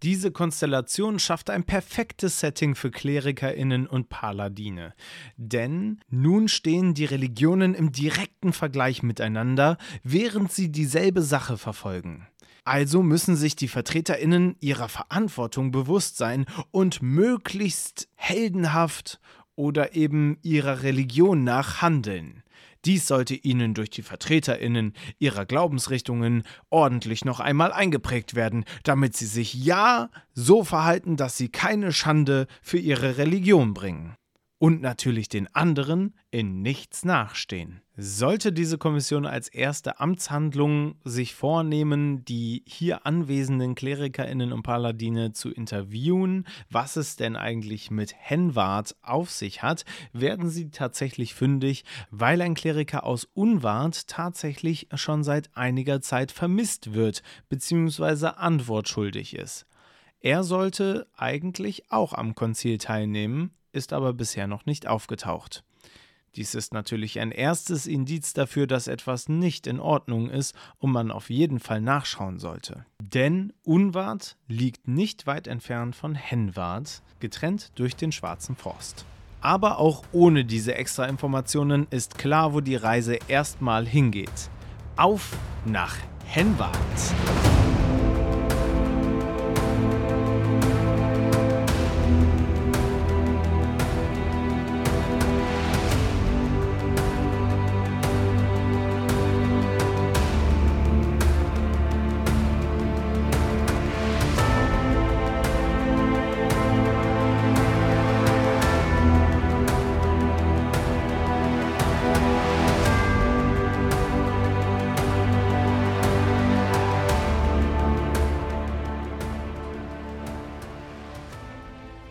Diese 0.02 0.30
Konstellation 0.30 1.19
schafft 1.19 1.50
ein 1.50 1.64
perfektes 1.64 2.40
Setting 2.40 2.75
für 2.75 2.90
KlerikerInnen 2.90 3.87
und 3.87 4.09
Paladine. 4.09 4.95
Denn 5.37 6.00
nun 6.09 6.49
stehen 6.49 6.95
die 6.95 7.04
Religionen 7.04 7.75
im 7.75 7.92
direkten 7.92 8.54
Vergleich 8.54 9.02
miteinander, 9.02 9.76
während 10.02 10.52
sie 10.52 10.73
dieselbe 10.73 11.21
Sache 11.21 11.59
verfolgen. 11.59 12.26
Also 12.64 13.02
müssen 13.02 13.37
sich 13.37 13.57
die 13.57 13.69
VertreterInnen 13.69 14.57
ihrer 14.61 14.88
Verantwortung 14.88 15.71
bewusst 15.71 16.16
sein 16.16 16.47
und 16.71 17.02
möglichst 17.02 18.09
heldenhaft 18.14 19.21
oder 19.54 19.95
eben 19.95 20.38
ihrer 20.42 20.83
Religion 20.83 21.45
nach 21.45 21.83
handeln. 21.83 22.42
Dies 22.85 23.07
sollte 23.07 23.35
ihnen 23.35 23.75
durch 23.75 23.91
die 23.91 24.03
Vertreterinnen 24.03 24.95
ihrer 25.19 25.45
Glaubensrichtungen 25.45 26.45
ordentlich 26.71 27.25
noch 27.25 27.41
einmal 27.41 27.73
eingeprägt 27.73 28.35
werden, 28.35 28.65
damit 28.85 29.17
sie 29.17 29.27
sich 29.27 29.55
ja 29.55 30.11
so 30.33 30.65
verhalten, 30.65 31.17
dass 31.17 31.37
sie 31.37 31.49
keine 31.49 31.93
Schande 31.93 32.47
für 32.63 32.79
ihre 32.79 33.19
Religion 33.19 33.75
bringen 33.75 34.17
und 34.61 34.83
natürlich 34.83 35.31
den 35.31 35.52
anderen 35.55 36.14
in 36.31 36.61
nichts 36.61 37.02
nachstehen. 37.07 37.81
Sollte 37.97 38.52
diese 38.52 38.76
Kommission 38.76 39.25
als 39.25 39.49
erste 39.49 40.00
Amtshandlung 40.00 40.97
sich 41.02 41.35
vornehmen, 41.35 42.26
die 42.26 42.62
hier 42.67 43.07
anwesenden 43.07 43.75
Klerikerinnen 43.75 44.52
und 44.52 44.62
Paladine 44.62 45.33
zu 45.33 45.50
interviewen, 45.50 46.47
was 46.69 46.97
es 46.97 47.17
denn 47.17 47.37
eigentlich 47.37 47.90
mit 47.90 48.14
Henwart 48.14 48.97
auf 49.00 49.31
sich 49.31 49.62
hat, 49.62 49.87
werden 50.12 50.50
sie 50.50 50.71
tatsächlich 50.71 51.33
fündig, 51.33 51.85
weil 52.11 52.43
ein 52.43 52.55
Kleriker 52.55 53.05
aus 53.05 53.25
Unwart 53.33 54.09
tatsächlich 54.09 54.88
schon 54.95 55.25
seit 55.25 55.57
einiger 55.57 56.02
Zeit 56.02 56.33
vermisst 56.33 56.93
wird 56.93 57.23
bzw. 57.49 58.26
antwortschuldig 58.37 59.37
ist. 59.37 59.64
Er 60.21 60.45
sollte 60.45 61.07
eigentlich 61.17 61.90
auch 61.90 62.12
am 62.12 62.35
Konzil 62.35 62.76
teilnehmen, 62.76 63.55
ist 63.73 63.93
aber 63.93 64.12
bisher 64.12 64.47
noch 64.47 64.67
nicht 64.67 64.87
aufgetaucht. 64.87 65.65
Dies 66.37 66.55
ist 66.55 66.73
natürlich 66.73 67.19
ein 67.19 67.33
erstes 67.33 67.89
Indiz 67.89 68.33
dafür, 68.33 68.69
dass 68.69 68.87
etwas 68.87 69.29
nicht 69.29 69.67
in 69.67 69.81
Ordnung 69.81 70.31
ist 70.31 70.55
und 70.79 70.93
man 70.93 71.11
auf 71.11 71.29
jeden 71.29 71.59
Fall 71.59 71.81
nachschauen 71.81 72.39
sollte. 72.39 72.87
Denn 73.03 73.53
Unwart 73.65 74.37
liegt 74.47 74.87
nicht 74.87 75.27
weit 75.27 75.49
entfernt 75.49 75.97
von 75.97 76.15
Henwart, 76.15 77.03
getrennt 77.19 77.73
durch 77.75 77.97
den 77.97 78.12
Schwarzen 78.12 78.55
Forst. 78.55 79.05
Aber 79.41 79.79
auch 79.79 80.05
ohne 80.12 80.45
diese 80.45 80.75
extra 80.75 81.07
Informationen 81.07 81.87
ist 81.91 82.17
klar, 82.17 82.53
wo 82.53 82.61
die 82.61 82.77
Reise 82.77 83.19
erstmal 83.27 83.87
hingeht. 83.87 84.50
Auf 84.97 85.37
nach 85.65 85.97
Henwart! 86.27 86.77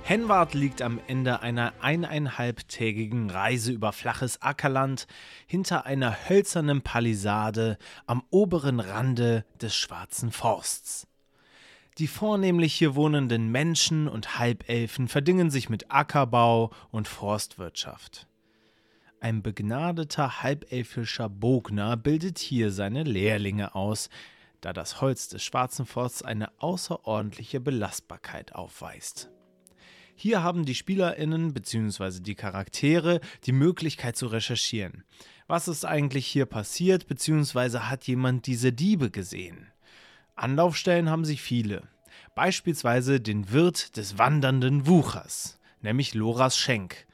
Henwart 0.10 0.56
liegt 0.56 0.82
am 0.82 1.00
Ende 1.06 1.44
einer 1.44 1.72
eineinhalbtägigen 1.82 3.30
Reise 3.30 3.72
über 3.72 3.94
flaches 3.94 4.42
Ackerland 4.42 5.06
hinter 5.46 5.86
einer 5.86 6.28
hölzernen 6.28 6.82
Palisade 6.82 7.78
am 8.08 8.24
oberen 8.32 8.80
Rande 8.80 9.46
des 9.62 9.76
Schwarzen 9.76 10.32
Forsts. 10.32 11.06
Die 12.00 12.08
vornehmlich 12.08 12.74
hier 12.74 12.96
wohnenden 12.96 13.52
Menschen 13.52 14.08
und 14.08 14.40
Halbelfen 14.40 15.08
verdingen 15.08 15.52
sich 15.52 15.70
mit 15.70 15.92
Ackerbau 15.92 16.72
und 16.90 17.08
Forstwirtschaft. 17.08 18.26
Ein 19.20 19.44
begnadeter 19.44 20.42
halbelfischer 20.42 21.30
Bogner 21.30 21.98
bildet 21.98 22.40
hier 22.40 22.72
seine 22.72 23.04
Lehrlinge 23.04 23.76
aus, 23.76 24.10
da 24.62 24.74
das 24.74 25.02
Holz 25.02 25.28
des 25.28 25.44
Schwarzen 25.44 25.86
Forsts 25.86 26.24
eine 26.24 26.50
außerordentliche 26.58 27.60
Belastbarkeit 27.60 28.56
aufweist. 28.56 29.30
Hier 30.22 30.44
haben 30.44 30.66
die 30.66 30.76
SpielerInnen 30.76 31.54
bzw. 31.54 32.20
die 32.20 32.36
Charaktere 32.36 33.22
die 33.46 33.54
Möglichkeit 33.54 34.18
zu 34.18 34.28
recherchieren. 34.28 35.06
Was 35.48 35.70
ist 35.70 35.86
eigentlich 35.86 36.28
hier 36.28 36.46
passiert, 36.46 37.08
bzw. 37.08 37.80
hat 37.80 38.06
jemand 38.06 38.46
diese 38.46 38.74
Diebe 38.74 39.12
gesehen? 39.12 39.68
Anlaufstellen 40.36 41.10
haben 41.10 41.24
sich 41.24 41.42
viele. 41.42 41.84
Beispielsweise 42.36 43.22
den 43.22 43.54
Wirt 43.54 43.96
des 43.96 44.18
wandernden 44.18 44.88
Wuchers, 44.88 45.58
nämlich 45.82 46.14
Loras 46.14 46.58
Schenk. 46.58 47.08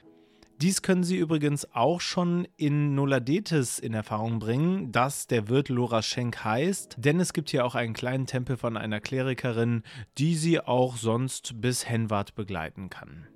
Dies 0.62 0.80
können 0.80 1.04
Sie 1.04 1.18
übrigens 1.18 1.70
auch 1.74 2.00
schon 2.00 2.48
in 2.56 2.94
Noladetes 2.94 3.78
in 3.78 3.92
Erfahrung 3.92 4.38
bringen, 4.38 4.90
dass 4.90 5.26
der 5.26 5.48
Wirt 5.48 5.68
Lora 5.68 6.00
Schenk 6.00 6.44
heißt, 6.44 6.96
denn 6.98 7.20
es 7.20 7.34
gibt 7.34 7.50
hier 7.50 7.66
auch 7.66 7.74
einen 7.74 7.92
kleinen 7.92 8.24
Tempel 8.24 8.56
von 8.56 8.78
einer 8.78 9.00
Klerikerin, 9.00 9.82
die 10.16 10.34
Sie 10.34 10.58
auch 10.58 10.96
sonst 10.96 11.60
bis 11.60 11.86
Henwart 11.86 12.34
begleiten 12.34 12.88
kann. 12.88 13.26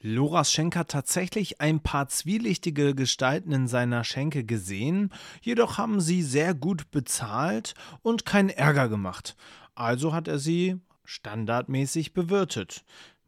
Loras 0.00 0.52
Schenk 0.52 0.76
hat 0.76 0.92
tatsächlich 0.92 1.60
ein 1.60 1.80
paar 1.80 2.06
zwielichtige 2.06 2.94
Gestalten 2.94 3.50
in 3.50 3.66
seiner 3.66 4.04
Schenke 4.04 4.44
gesehen, 4.44 5.12
jedoch 5.40 5.76
haben 5.76 6.00
sie 6.00 6.22
sehr 6.22 6.54
gut 6.54 6.92
bezahlt 6.92 7.74
und 8.02 8.24
keinen 8.24 8.50
Ärger 8.50 8.88
gemacht. 8.88 9.34
Also 9.74 10.12
hat 10.12 10.28
er 10.28 10.38
sie 10.38 10.76
standardmäßig 11.02 12.12
bewirtet, 12.12 12.84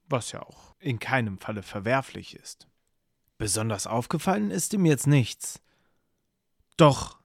was 0.08 0.30
ja 0.30 0.42
auch 0.42 0.76
in 0.78 1.00
keinem 1.00 1.38
Falle 1.38 1.64
verwerflich 1.64 2.36
ist. 2.36 2.69
Besonders 3.40 3.86
aufgefallen 3.86 4.50
ist 4.50 4.74
ihm 4.74 4.84
jetzt 4.84 5.06
nichts. 5.06 5.62
Doch, 6.76 7.18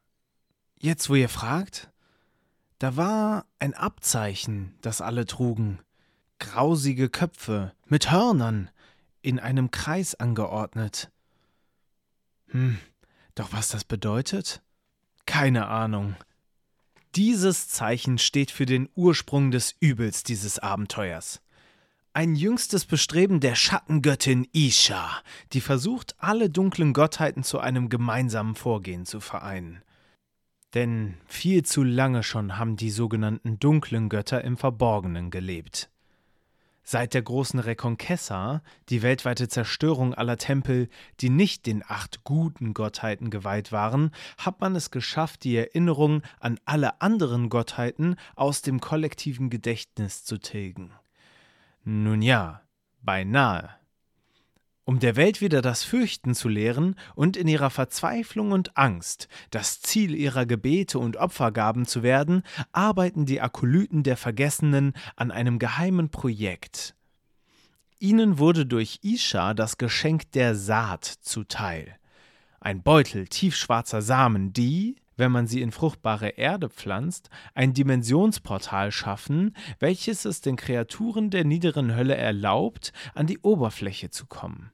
jetzt 0.79 1.09
wo 1.09 1.15
ihr 1.15 1.27
fragt, 1.27 1.91
da 2.79 2.95
war 2.95 3.45
ein 3.59 3.73
Abzeichen, 3.73 4.77
das 4.79 5.01
alle 5.01 5.25
trugen. 5.25 5.79
Grausige 6.39 7.09
Köpfe 7.09 7.73
mit 7.87 8.11
Hörnern 8.11 8.71
in 9.23 9.41
einem 9.41 9.71
Kreis 9.71 10.15
angeordnet. 10.15 11.11
Hm, 12.47 12.79
doch 13.35 13.51
was 13.51 13.67
das 13.67 13.83
bedeutet? 13.83 14.61
Keine 15.25 15.67
Ahnung. 15.67 16.15
Dieses 17.15 17.67
Zeichen 17.67 18.19
steht 18.19 18.51
für 18.51 18.65
den 18.65 18.87
Ursprung 18.95 19.51
des 19.51 19.75
Übels 19.81 20.23
dieses 20.23 20.59
Abenteuers. 20.59 21.41
Ein 22.17 22.37
jüngstes 22.37 22.85
Bestreben 22.85 23.41
der 23.41 23.55
Schattengöttin 23.55 24.47
Isha, 24.53 25.21
die 25.51 25.59
versucht, 25.59 26.15
alle 26.17 26.49
dunklen 26.49 26.93
Gottheiten 26.93 27.43
zu 27.43 27.59
einem 27.59 27.89
gemeinsamen 27.89 28.55
Vorgehen 28.55 29.05
zu 29.05 29.19
vereinen. 29.19 29.83
Denn 30.73 31.15
viel 31.27 31.63
zu 31.63 31.83
lange 31.83 32.23
schon 32.23 32.57
haben 32.57 32.77
die 32.77 32.89
sogenannten 32.89 33.59
dunklen 33.59 34.07
Götter 34.07 34.41
im 34.45 34.55
Verborgenen 34.55 35.29
gelebt. 35.29 35.89
Seit 36.83 37.13
der 37.13 37.21
großen 37.21 37.59
Reconquessa, 37.59 38.61
die 38.87 39.01
weltweite 39.01 39.49
Zerstörung 39.49 40.13
aller 40.13 40.37
Tempel, 40.37 40.87
die 41.19 41.29
nicht 41.29 41.65
den 41.65 41.83
acht 41.85 42.23
guten 42.23 42.73
Gottheiten 42.73 43.29
geweiht 43.29 43.73
waren, 43.73 44.11
hat 44.37 44.61
man 44.61 44.73
es 44.77 44.89
geschafft, 44.89 45.43
die 45.43 45.57
Erinnerung 45.57 46.21
an 46.39 46.61
alle 46.63 47.01
anderen 47.01 47.49
Gottheiten 47.49 48.15
aus 48.37 48.61
dem 48.61 48.79
kollektiven 48.79 49.49
Gedächtnis 49.49 50.23
zu 50.23 50.37
tilgen. 50.37 50.93
Nun 51.87 52.23
ja, 52.23 52.61
beinahe. 53.03 53.69
Um 54.85 54.99
der 54.99 55.15
Welt 55.15 55.39
wieder 55.39 55.61
das 55.61 55.83
Fürchten 55.83 56.33
zu 56.33 56.49
lehren 56.49 56.95
und 57.13 57.37
in 57.37 57.47
ihrer 57.47 57.69
Verzweiflung 57.69 58.51
und 58.51 58.75
Angst 58.75 59.27
das 59.51 59.81
Ziel 59.81 60.15
ihrer 60.15 60.47
Gebete 60.47 60.97
und 60.97 61.15
Opfergaben 61.17 61.85
zu 61.85 62.01
werden, 62.01 62.41
arbeiten 62.71 63.27
die 63.27 63.39
Akolyten 63.39 64.01
der 64.01 64.17
Vergessenen 64.17 64.93
an 65.15 65.29
einem 65.29 65.59
geheimen 65.59 66.09
Projekt. 66.09 66.95
Ihnen 67.99 68.39
wurde 68.39 68.65
durch 68.65 68.99
Isha 69.03 69.53
das 69.53 69.77
Geschenk 69.77 70.31
der 70.31 70.55
Saat 70.55 71.05
zuteil. 71.05 71.99
Ein 72.59 72.81
Beutel 72.81 73.27
tiefschwarzer 73.27 74.01
Samen, 74.01 74.53
die, 74.53 74.95
wenn 75.17 75.31
man 75.31 75.47
sie 75.47 75.61
in 75.61 75.71
fruchtbare 75.71 76.29
Erde 76.29 76.69
pflanzt, 76.69 77.29
ein 77.53 77.73
Dimensionsportal 77.73 78.91
schaffen, 78.91 79.55
welches 79.79 80.25
es 80.25 80.41
den 80.41 80.55
Kreaturen 80.55 81.29
der 81.29 81.45
niederen 81.45 81.95
Hölle 81.95 82.15
erlaubt, 82.15 82.93
an 83.13 83.27
die 83.27 83.39
Oberfläche 83.39 84.09
zu 84.09 84.25
kommen. 84.25 84.71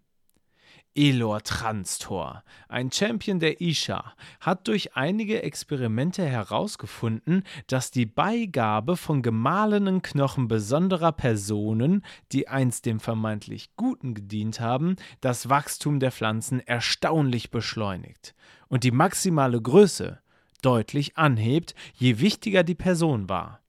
Elor 0.93 1.41
Transtor, 1.41 2.43
ein 2.67 2.91
Champion 2.91 3.39
der 3.39 3.62
Isha, 3.62 4.13
hat 4.41 4.67
durch 4.67 4.97
einige 4.97 5.41
Experimente 5.41 6.25
herausgefunden, 6.25 7.43
dass 7.67 7.91
die 7.91 8.06
Beigabe 8.06 8.97
von 8.97 9.21
gemahlenen 9.21 10.01
Knochen 10.01 10.49
besonderer 10.49 11.13
Personen, 11.13 12.04
die 12.34 12.49
einst 12.49 12.86
dem 12.86 12.99
vermeintlich 12.99 13.73
Guten 13.77 14.13
gedient 14.15 14.60
haben, 14.60 14.97
das 15.21 15.47
Wachstum 15.47 16.01
der 16.01 16.12
Pflanzen 16.12 16.60
erstaunlich 16.60 17.51
beschleunigt 17.51 18.36
und 18.67 18.84
die 18.84 18.91
maximale 18.91 19.62
Größe 19.62 20.19
deutlich 20.62 21.17
anhebt, 21.17 21.76
je 21.93 22.19
wichtiger 22.19 22.63
die 22.63 22.76
Person 22.76 23.30
war. 23.30 23.62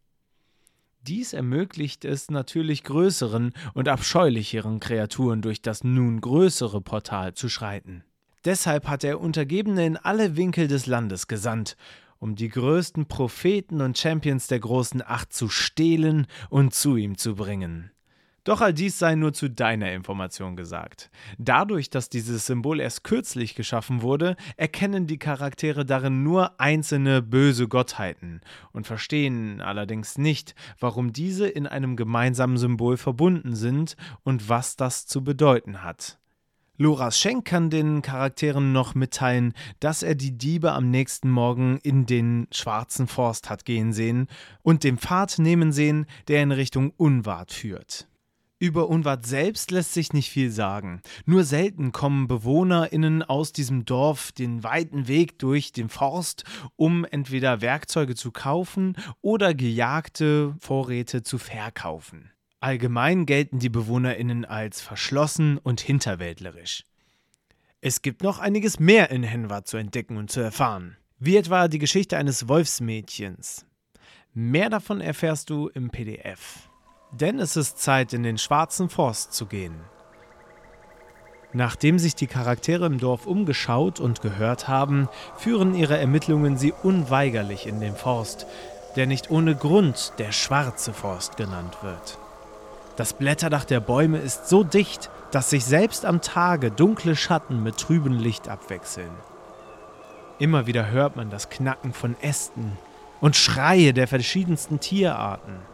Dies 1.03 1.33
ermöglicht 1.33 2.05
es 2.05 2.31
natürlich 2.31 2.85
größeren 2.85 3.53
und 3.75 3.89
abscheulicheren 3.89 4.79
Kreaturen 4.79 5.43
durch 5.43 5.61
das 5.61 5.83
nun 5.83 6.21
größere 6.21 6.81
Portal 6.81 7.35
zu 7.35 7.49
schreiten. 7.49 8.05
Deshalb 8.45 8.89
hat 8.89 9.03
er 9.03 9.21
Untergebene 9.21 9.85
in 9.85 9.97
alle 9.97 10.37
Winkel 10.37 10.69
des 10.69 10.87
Landes 10.87 11.27
gesandt, 11.27 11.77
um 12.19 12.37
die 12.37 12.49
größten 12.49 13.07
Propheten 13.07 13.81
und 13.81 13.99
Champions 13.99 14.47
der 14.47 14.61
großen 14.61 15.03
Acht 15.05 15.33
zu 15.33 15.49
stehlen 15.49 16.27
und 16.51 16.73
zu 16.73 16.97
ihm 16.97 17.19
zu 17.19 17.35
bringen. 17.35 17.91
Doch 18.45 18.61
all 18.61 18.75
dies 18.75 18.99
sei 18.99 19.15
nur 19.15 19.33
zu 19.33 19.49
deiner 19.49 19.93
Information 19.93 20.57
gesagt. 20.57 21.11
Dadurch, 21.39 21.91
dass 21.91 22.09
dieses 22.09 22.45
Symbol 22.45 22.81
erst 22.81 23.05
kürzlich 23.05 23.55
geschaffen 23.55 24.03
wurde, 24.03 24.35
erkennen 24.57 25.07
die 25.07 25.19
Charaktere 25.19 25.87
darin 25.87 26.25
nur 26.25 26.61
einzelne 26.61 27.23
böse 27.23 27.69
Gottheiten 27.69 28.41
und 28.73 28.87
verstehen 28.87 29.61
allerdings 29.61 30.19
nicht, 30.19 30.57
warum 30.81 31.13
diese 31.13 31.47
in 31.47 31.69
einem 31.69 31.95
gemeinsamen 31.95 32.57
Symbol 32.57 32.97
verbunden 32.97 33.55
sind 33.55 33.97
und 34.25 34.49
was 34.49 34.75
das 34.75 35.07
zu 35.07 35.23
bedeuten 35.23 35.85
hat. 35.85 36.19
Loras 36.79 37.21
Schenk 37.21 37.45
kann 37.45 37.71
den 37.71 38.03
Charakteren 38.03 38.73
noch 38.73 38.97
mitteilen, 38.97 39.53
dass 39.79 40.03
er 40.03 40.17
die 40.17 40.37
Diebe 40.37 40.73
am 40.73 40.91
nächsten 40.91 41.31
Morgen 41.31 41.79
in 41.85 42.07
den 42.07 42.49
schwarzen 42.51 43.07
Forst 43.07 43.51
hat 43.51 43.65
gehen 43.65 43.93
sehen 43.93 44.27
und 44.63 44.83
den 44.83 44.99
Pfad 44.99 45.39
nehmen 45.39 45.71
sehen, 45.71 46.07
der 46.27 46.43
in 46.43 46.51
Richtung 46.51 46.93
Unwart 46.97 47.53
führt. 47.53 48.09
Über 48.63 48.89
Unwart 48.89 49.27
selbst 49.27 49.73
lässt 49.73 49.93
sich 49.93 50.13
nicht 50.13 50.31
viel 50.31 50.53
sagen. 50.53 51.03
Nur 51.27 51.43
selten 51.43 51.91
kommen 51.91 52.29
BewohnerInnen 52.29 53.25
aus 53.25 53.53
diesem 53.53 53.85
Dorf 53.87 54.31
den 54.31 54.63
weiten 54.63 55.09
Weg 55.09 55.41
durch 55.41 55.73
den 55.73 55.89
Forst, 55.89 56.45
um 56.77 57.05
entweder 57.05 57.61
Werkzeuge 57.61 58.15
zu 58.15 58.31
kaufen 58.31 58.95
oder 59.21 59.53
gejagte 59.53 60.55
Vorräte 60.61 61.25
zu 61.25 61.39
verkaufen. 61.39 62.31
Allgemein 62.61 63.27
gelten 63.27 63.59
die 63.59 63.69
BewohnerInnen 63.69 64.45
als 64.45 64.81
verschlossen 64.81 65.59
und 65.59 65.81
hinterwäldlerisch. 65.81 66.85
Es 67.81 68.01
gibt 68.01 68.23
noch 68.23 68.39
einiges 68.39 68.79
mehr 68.79 69.11
in 69.11 69.25
Henwart 69.25 69.67
zu 69.67 69.77
entdecken 69.77 70.17
und 70.17 70.31
zu 70.31 70.39
erfahren. 70.39 70.97
Wie 71.19 71.37
etwa 71.37 71.67
die 71.67 71.81
Geschichte 71.81 72.17
eines 72.17 72.47
Wolfsmädchens. 72.47 73.67
Mehr 74.35 74.71
davon 74.71 75.01
erfährst 75.01 75.51
du 75.51 75.67
im 75.67 75.91
PDF. 75.91 76.69
Denn 77.13 77.39
es 77.39 77.57
ist 77.57 77.79
Zeit, 77.79 78.15
in 78.15 78.23
den 78.23 78.39
schwarzen 78.39 78.89
Forst 78.89 79.35
zu 79.35 79.45
gehen. 79.45 79.75
Nachdem 81.53 81.99
sich 81.99 82.15
die 82.15 82.27
Charaktere 82.27 82.87
im 82.87 82.99
Dorf 82.99 83.27
umgeschaut 83.27 84.01
und 84.01 84.23
gehört 84.23 84.69
haben, 84.69 85.09
führen 85.37 85.75
ihre 85.75 85.99
Ermittlungen 85.99 86.57
sie 86.57 86.73
unweigerlich 86.83 87.67
in 87.67 87.81
den 87.81 87.95
Forst, 87.95 88.47
der 88.97 89.07
nicht 89.07 89.31
ohne 89.31 89.55
Grund 89.55 90.15
der 90.19 90.33
schwarze 90.33 90.95
Forst 90.95 91.37
genannt 91.37 91.77
wird. 91.83 92.19
Das 92.97 93.13
Blätterdach 93.13 93.67
der 93.67 93.81
Bäume 93.81 94.19
ist 94.19 94.49
so 94.49 94.65
dicht, 94.65 95.11
dass 95.31 95.51
sich 95.51 95.67
selbst 95.67 96.07
am 96.07 96.23
Tage 96.23 96.71
dunkle 96.71 97.17
Schatten 97.17 97.63
mit 97.63 97.77
trübem 97.77 98.19
Licht 98.19 98.49
abwechseln. 98.49 99.13
Immer 100.39 100.67
wieder 100.67 100.91
hört 100.91 101.17
man 101.17 101.29
das 101.29 101.51
Knacken 101.51 101.93
von 101.93 102.17
Ästen 102.23 102.79
und 103.21 103.37
Schreie 103.37 103.93
der 103.93 104.09
verschiedensten 104.09 104.81
Tierarten. 104.81 105.72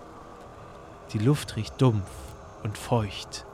Die 1.12 1.18
Luft 1.18 1.56
riecht 1.56 1.80
dumpf 1.80 2.10
und 2.62 2.76
feucht 2.76 3.46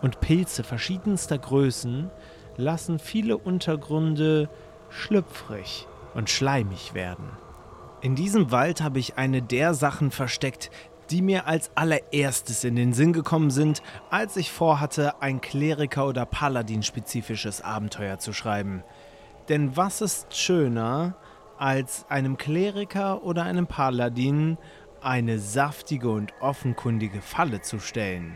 und 0.00 0.20
Pilze 0.20 0.64
verschiedenster 0.64 1.38
Größen 1.38 2.10
lassen 2.56 2.98
viele 2.98 3.36
Untergründe 3.36 4.48
schlüpfrig 4.90 5.86
und 6.14 6.30
schleimig 6.30 6.94
werden. 6.94 7.28
In 8.00 8.14
diesem 8.14 8.50
Wald 8.50 8.82
habe 8.82 8.98
ich 8.98 9.16
eine 9.16 9.42
der 9.42 9.74
Sachen 9.74 10.10
versteckt, 10.10 10.70
die 11.10 11.22
mir 11.22 11.46
als 11.46 11.70
allererstes 11.74 12.64
in 12.64 12.76
den 12.76 12.92
Sinn 12.92 13.12
gekommen 13.12 13.50
sind, 13.50 13.82
als 14.10 14.36
ich 14.36 14.52
vorhatte, 14.52 15.20
ein 15.20 15.40
Kleriker- 15.40 16.06
oder 16.06 16.26
Paladin-spezifisches 16.26 17.60
Abenteuer 17.62 18.18
zu 18.18 18.32
schreiben. 18.32 18.82
Denn 19.48 19.76
was 19.76 20.00
ist 20.00 20.34
schöner, 20.36 21.16
als 21.58 22.06
einem 22.08 22.36
Kleriker 22.36 23.22
oder 23.22 23.44
einem 23.44 23.66
Paladin 23.66 24.58
eine 25.04 25.38
saftige 25.38 26.10
und 26.10 26.32
offenkundige 26.40 27.20
Falle 27.20 27.60
zu 27.60 27.78
stellen? 27.78 28.34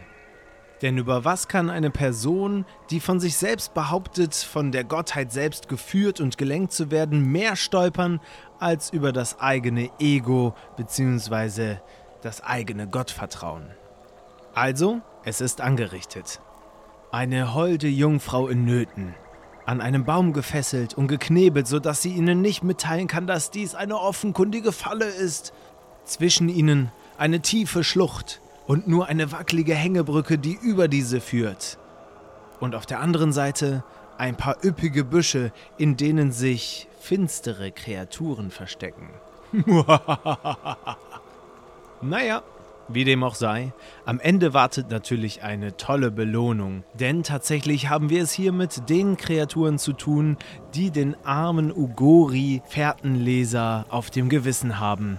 Denn 0.83 0.97
über 0.97 1.25
was 1.25 1.49
kann 1.49 1.71
eine 1.71 1.91
Person, 1.91 2.65
die 2.91 3.01
von 3.01 3.19
sich 3.19 3.37
selbst 3.37 3.75
behauptet, 3.75 4.35
von 4.35 4.71
der 4.71 4.85
Gottheit 4.85 5.33
selbst 5.33 5.69
geführt 5.69 6.21
und 6.21 6.39
gelenkt 6.39 6.73
zu 6.73 6.91
werden, 6.91 7.33
mehr 7.33 7.57
stolpern 7.57 8.21
als 8.61 8.91
über 8.91 9.13
das 9.13 9.41
eigene 9.41 9.91
Ego 9.99 10.55
bzw. 10.77 11.79
das 12.23 12.43
eigene 12.43 12.87
Gottvertrauen? 12.87 13.71
Also, 14.55 15.01
es 15.25 15.41
ist 15.41 15.61
angerichtet. 15.61 16.41
Eine 17.11 17.55
holde 17.55 17.89
Jungfrau 17.89 18.49
in 18.49 18.65
Nöten, 18.65 19.15
an 19.67 19.81
einem 19.81 20.05
Baum 20.05 20.33
gefesselt 20.33 20.95
und 20.95 21.09
geknebelt, 21.09 21.67
sodass 21.67 22.03
sie 22.03 22.13
ihnen 22.13 22.41
nicht 22.41 22.63
mitteilen 22.63 23.07
kann, 23.07 23.27
dass 23.27 23.51
dies 23.51 23.75
eine 23.75 23.99
offenkundige 23.99 24.73
Falle 24.73 25.07
ist. 25.07 25.53
Zwischen 26.09 26.49
ihnen 26.49 26.91
eine 27.17 27.41
tiefe 27.41 27.85
Schlucht, 27.85 28.41
und 28.69 28.87
nur 28.87 29.07
eine 29.07 29.33
wackelige 29.33 29.75
Hängebrücke, 29.75 30.39
die 30.39 30.57
über 30.63 30.87
diese 30.87 31.21
führt. 31.21 31.79
Und 32.61 32.77
auf 32.77 32.87
der 32.87 33.01
anderen 33.01 33.33
Seite 33.33 33.83
ein 34.19 34.37
paar 34.37 34.57
üppige 34.63 35.05
Büsche, 35.05 35.53
in 35.79 35.97
denen 35.97 36.33
sich 36.33 36.87
finstere 37.01 37.73
Kreaturen 37.73 38.51
verstecken. 38.51 39.09
naja, 42.03 42.43
wie 42.89 43.05
dem 43.05 43.25
auch 43.25 43.35
sei, 43.35 43.73
am 44.05 44.21
Ende 44.21 44.53
wartet 44.53 44.91
natürlich 44.91 45.43
eine 45.43 45.79
tolle 45.79 46.11
Belohnung, 46.11 46.85
denn 46.93 47.23
tatsächlich 47.23 47.89
haben 47.89 48.11
wir 48.11 48.23
es 48.23 48.33
hier 48.33 48.53
mit 48.53 48.91
den 48.91 49.17
Kreaturen 49.17 49.79
zu 49.79 49.95
tun, 49.95 50.37
die 50.75 50.91
den 50.91 51.17
armen 51.25 51.73
Ugori 51.73 52.61
Fährtenleser 52.67 53.87
auf 53.89 54.11
dem 54.11 54.29
Gewissen 54.29 54.79
haben 54.79 55.19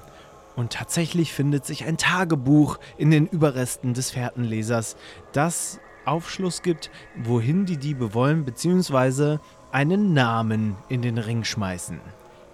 und 0.60 0.74
tatsächlich 0.74 1.32
findet 1.32 1.66
sich 1.66 1.86
ein 1.86 1.98
Tagebuch 1.98 2.80
in 2.98 3.12
den 3.12 3.28
Überresten 3.28 3.94
des 3.94 4.12
Fährtenlesers, 4.12 4.98
das 5.32 5.80
Aufschluss 6.04 6.62
gibt, 6.62 6.92
wohin 7.16 7.66
die 7.66 7.78
Diebe 7.78 8.14
wollen, 8.14 8.44
beziehungsweise 8.44 9.40
einen 9.72 10.14
Namen 10.14 10.76
in 10.90 11.02
den 11.02 11.18
Ring 11.18 11.46
schmeißen. 11.46 12.02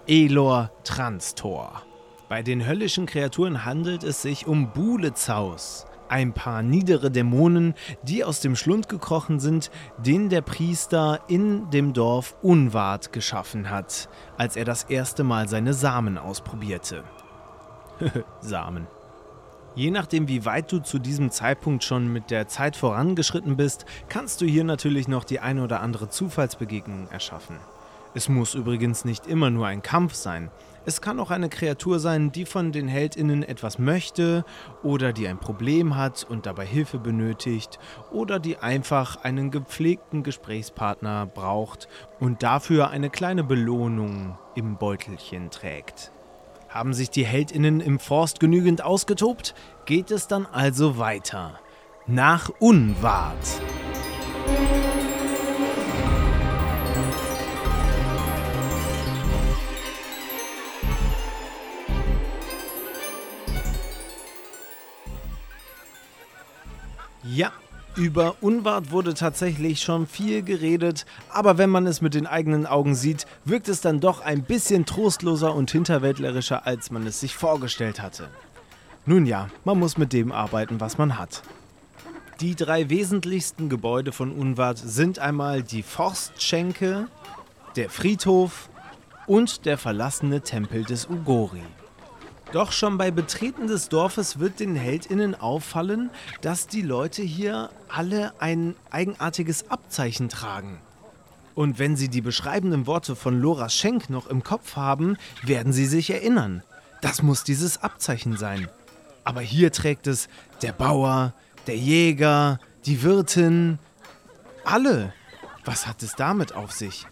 Elor 0.06 0.70
Transtor. 0.84 1.82
Bei 2.28 2.42
den 2.42 2.64
höllischen 2.64 3.06
Kreaturen 3.06 3.64
handelt 3.64 4.04
es 4.04 4.22
sich 4.22 4.46
um 4.46 4.72
Bulezaus, 4.72 5.86
ein 6.08 6.32
paar 6.32 6.62
niedere 6.62 7.10
Dämonen, 7.10 7.74
die 8.04 8.22
aus 8.22 8.40
dem 8.40 8.54
Schlund 8.54 8.88
gekrochen 8.88 9.40
sind, 9.40 9.72
den 9.98 10.28
der 10.28 10.42
Priester 10.42 11.22
in 11.26 11.70
dem 11.70 11.92
Dorf 11.92 12.36
Unwart 12.40 13.12
geschaffen 13.12 13.68
hat, 13.68 14.08
als 14.36 14.54
er 14.54 14.64
das 14.64 14.84
erste 14.84 15.24
Mal 15.24 15.48
seine 15.48 15.74
Samen 15.74 16.18
ausprobierte. 16.18 17.02
Samen. 18.40 18.86
Je 19.74 19.90
nachdem, 19.90 20.26
wie 20.26 20.46
weit 20.46 20.72
du 20.72 20.78
zu 20.78 20.98
diesem 20.98 21.30
Zeitpunkt 21.30 21.84
schon 21.84 22.10
mit 22.10 22.30
der 22.30 22.48
Zeit 22.48 22.76
vorangeschritten 22.76 23.56
bist, 23.58 23.84
kannst 24.08 24.40
du 24.40 24.46
hier 24.46 24.64
natürlich 24.64 25.06
noch 25.06 25.22
die 25.22 25.40
eine 25.40 25.62
oder 25.62 25.82
andere 25.82 26.08
Zufallsbegegnung 26.08 27.08
erschaffen. 27.10 27.56
Es 28.14 28.30
muss 28.30 28.54
übrigens 28.54 29.04
nicht 29.04 29.26
immer 29.26 29.50
nur 29.50 29.66
ein 29.66 29.82
Kampf 29.82 30.14
sein. 30.14 30.50
Es 30.86 31.02
kann 31.02 31.20
auch 31.20 31.30
eine 31.30 31.50
Kreatur 31.50 31.98
sein, 31.98 32.32
die 32.32 32.46
von 32.46 32.72
den 32.72 32.88
Heldinnen 32.88 33.42
etwas 33.42 33.78
möchte 33.78 34.46
oder 34.82 35.12
die 35.12 35.28
ein 35.28 35.38
Problem 35.38 35.96
hat 35.96 36.24
und 36.26 36.46
dabei 36.46 36.64
Hilfe 36.64 36.98
benötigt 36.98 37.78
oder 38.10 38.38
die 38.38 38.56
einfach 38.56 39.22
einen 39.24 39.50
gepflegten 39.50 40.22
Gesprächspartner 40.22 41.26
braucht 41.26 41.88
und 42.18 42.42
dafür 42.42 42.88
eine 42.88 43.10
kleine 43.10 43.44
Belohnung 43.44 44.38
im 44.54 44.78
Beutelchen 44.78 45.50
trägt. 45.50 46.12
Haben 46.76 46.92
sich 46.92 47.08
die 47.08 47.24
Heldinnen 47.24 47.80
im 47.80 47.98
Forst 47.98 48.38
genügend 48.38 48.84
ausgetobt? 48.84 49.54
Geht 49.86 50.10
es 50.10 50.28
dann 50.28 50.44
also 50.44 50.98
weiter. 50.98 51.58
Nach 52.06 52.50
Unwart. 52.58 53.34
Ja, 67.22 67.52
über 67.96 68.36
Unwart 68.42 68.90
wurde 68.90 69.14
tatsächlich 69.14 69.80
schon 69.80 70.06
viel 70.06 70.42
geredet, 70.42 71.06
aber 71.30 71.56
wenn 71.56 71.70
man 71.70 71.86
es 71.86 72.02
mit 72.02 72.14
den 72.14 72.26
eigenen 72.26 72.66
Augen 72.66 72.94
sieht, 72.94 73.26
wirkt 73.44 73.68
es 73.68 73.80
dann 73.80 74.00
doch 74.00 74.20
ein 74.20 74.42
bisschen 74.42 74.84
trostloser 74.84 75.54
und 75.54 75.70
hinterwäldlerischer, 75.70 76.66
als 76.66 76.90
man 76.90 77.06
es 77.06 77.20
sich 77.20 77.34
vorgestellt 77.34 78.02
hatte. 78.02 78.28
Nun 79.06 79.24
ja, 79.24 79.48
man 79.64 79.78
muss 79.78 79.96
mit 79.96 80.12
dem 80.12 80.30
arbeiten, 80.30 80.80
was 80.80 80.98
man 80.98 81.18
hat. 81.18 81.42
Die 82.40 82.54
drei 82.54 82.90
wesentlichsten 82.90 83.70
Gebäude 83.70 84.12
von 84.12 84.32
Unwart 84.32 84.78
sind 84.78 85.18
einmal 85.18 85.62
die 85.62 85.82
Forstschenke, 85.82 87.08
der 87.76 87.88
Friedhof 87.88 88.68
und 89.26 89.64
der 89.64 89.78
verlassene 89.78 90.42
Tempel 90.42 90.84
des 90.84 91.08
Ugori. 91.08 91.62
Doch 92.52 92.72
schon 92.72 92.96
bei 92.96 93.10
Betreten 93.10 93.66
des 93.66 93.88
Dorfes 93.88 94.38
wird 94.38 94.60
den 94.60 94.76
HeldInnen 94.76 95.34
auffallen, 95.34 96.10
dass 96.42 96.68
die 96.68 96.82
Leute 96.82 97.22
hier 97.22 97.70
alle 97.88 98.32
ein 98.40 98.76
eigenartiges 98.90 99.70
Abzeichen 99.70 100.28
tragen. 100.28 100.78
Und 101.54 101.78
wenn 101.78 101.96
sie 101.96 102.08
die 102.08 102.20
beschreibenden 102.20 102.86
Worte 102.86 103.16
von 103.16 103.40
Lora 103.40 103.68
Schenk 103.68 104.10
noch 104.10 104.26
im 104.26 104.42
Kopf 104.42 104.76
haben, 104.76 105.16
werden 105.42 105.72
sie 105.72 105.86
sich 105.86 106.10
erinnern. 106.10 106.62
Das 107.00 107.22
muss 107.22 107.44
dieses 107.44 107.82
Abzeichen 107.82 108.36
sein. 108.36 108.68
Aber 109.24 109.40
hier 109.40 109.72
trägt 109.72 110.06
es 110.06 110.28
der 110.62 110.72
Bauer, 110.72 111.34
der 111.66 111.76
Jäger, 111.76 112.60
die 112.84 113.02
Wirtin, 113.02 113.78
alle. 114.64 115.12
Was 115.64 115.86
hat 115.86 116.02
es 116.02 116.14
damit 116.14 116.54
auf 116.54 116.70
sich? 116.72 117.06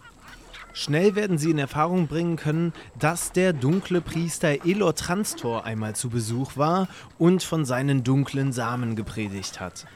Schnell 0.77 1.15
werden 1.15 1.37
sie 1.37 1.51
in 1.51 1.57
Erfahrung 1.57 2.07
bringen 2.07 2.35
können, 2.35 2.73
dass 2.99 3.31
der 3.31 3.53
dunkle 3.53 4.01
Priester 4.01 4.65
Elor 4.65 4.93
Transtor 4.93 5.63
einmal 5.63 5.95
zu 5.95 6.09
Besuch 6.09 6.57
war 6.57 6.89
und 7.17 7.43
von 7.43 7.63
seinen 7.63 8.03
dunklen 8.03 8.51
Samen 8.51 8.97
gepredigt 8.97 9.61
hat. 9.61 9.87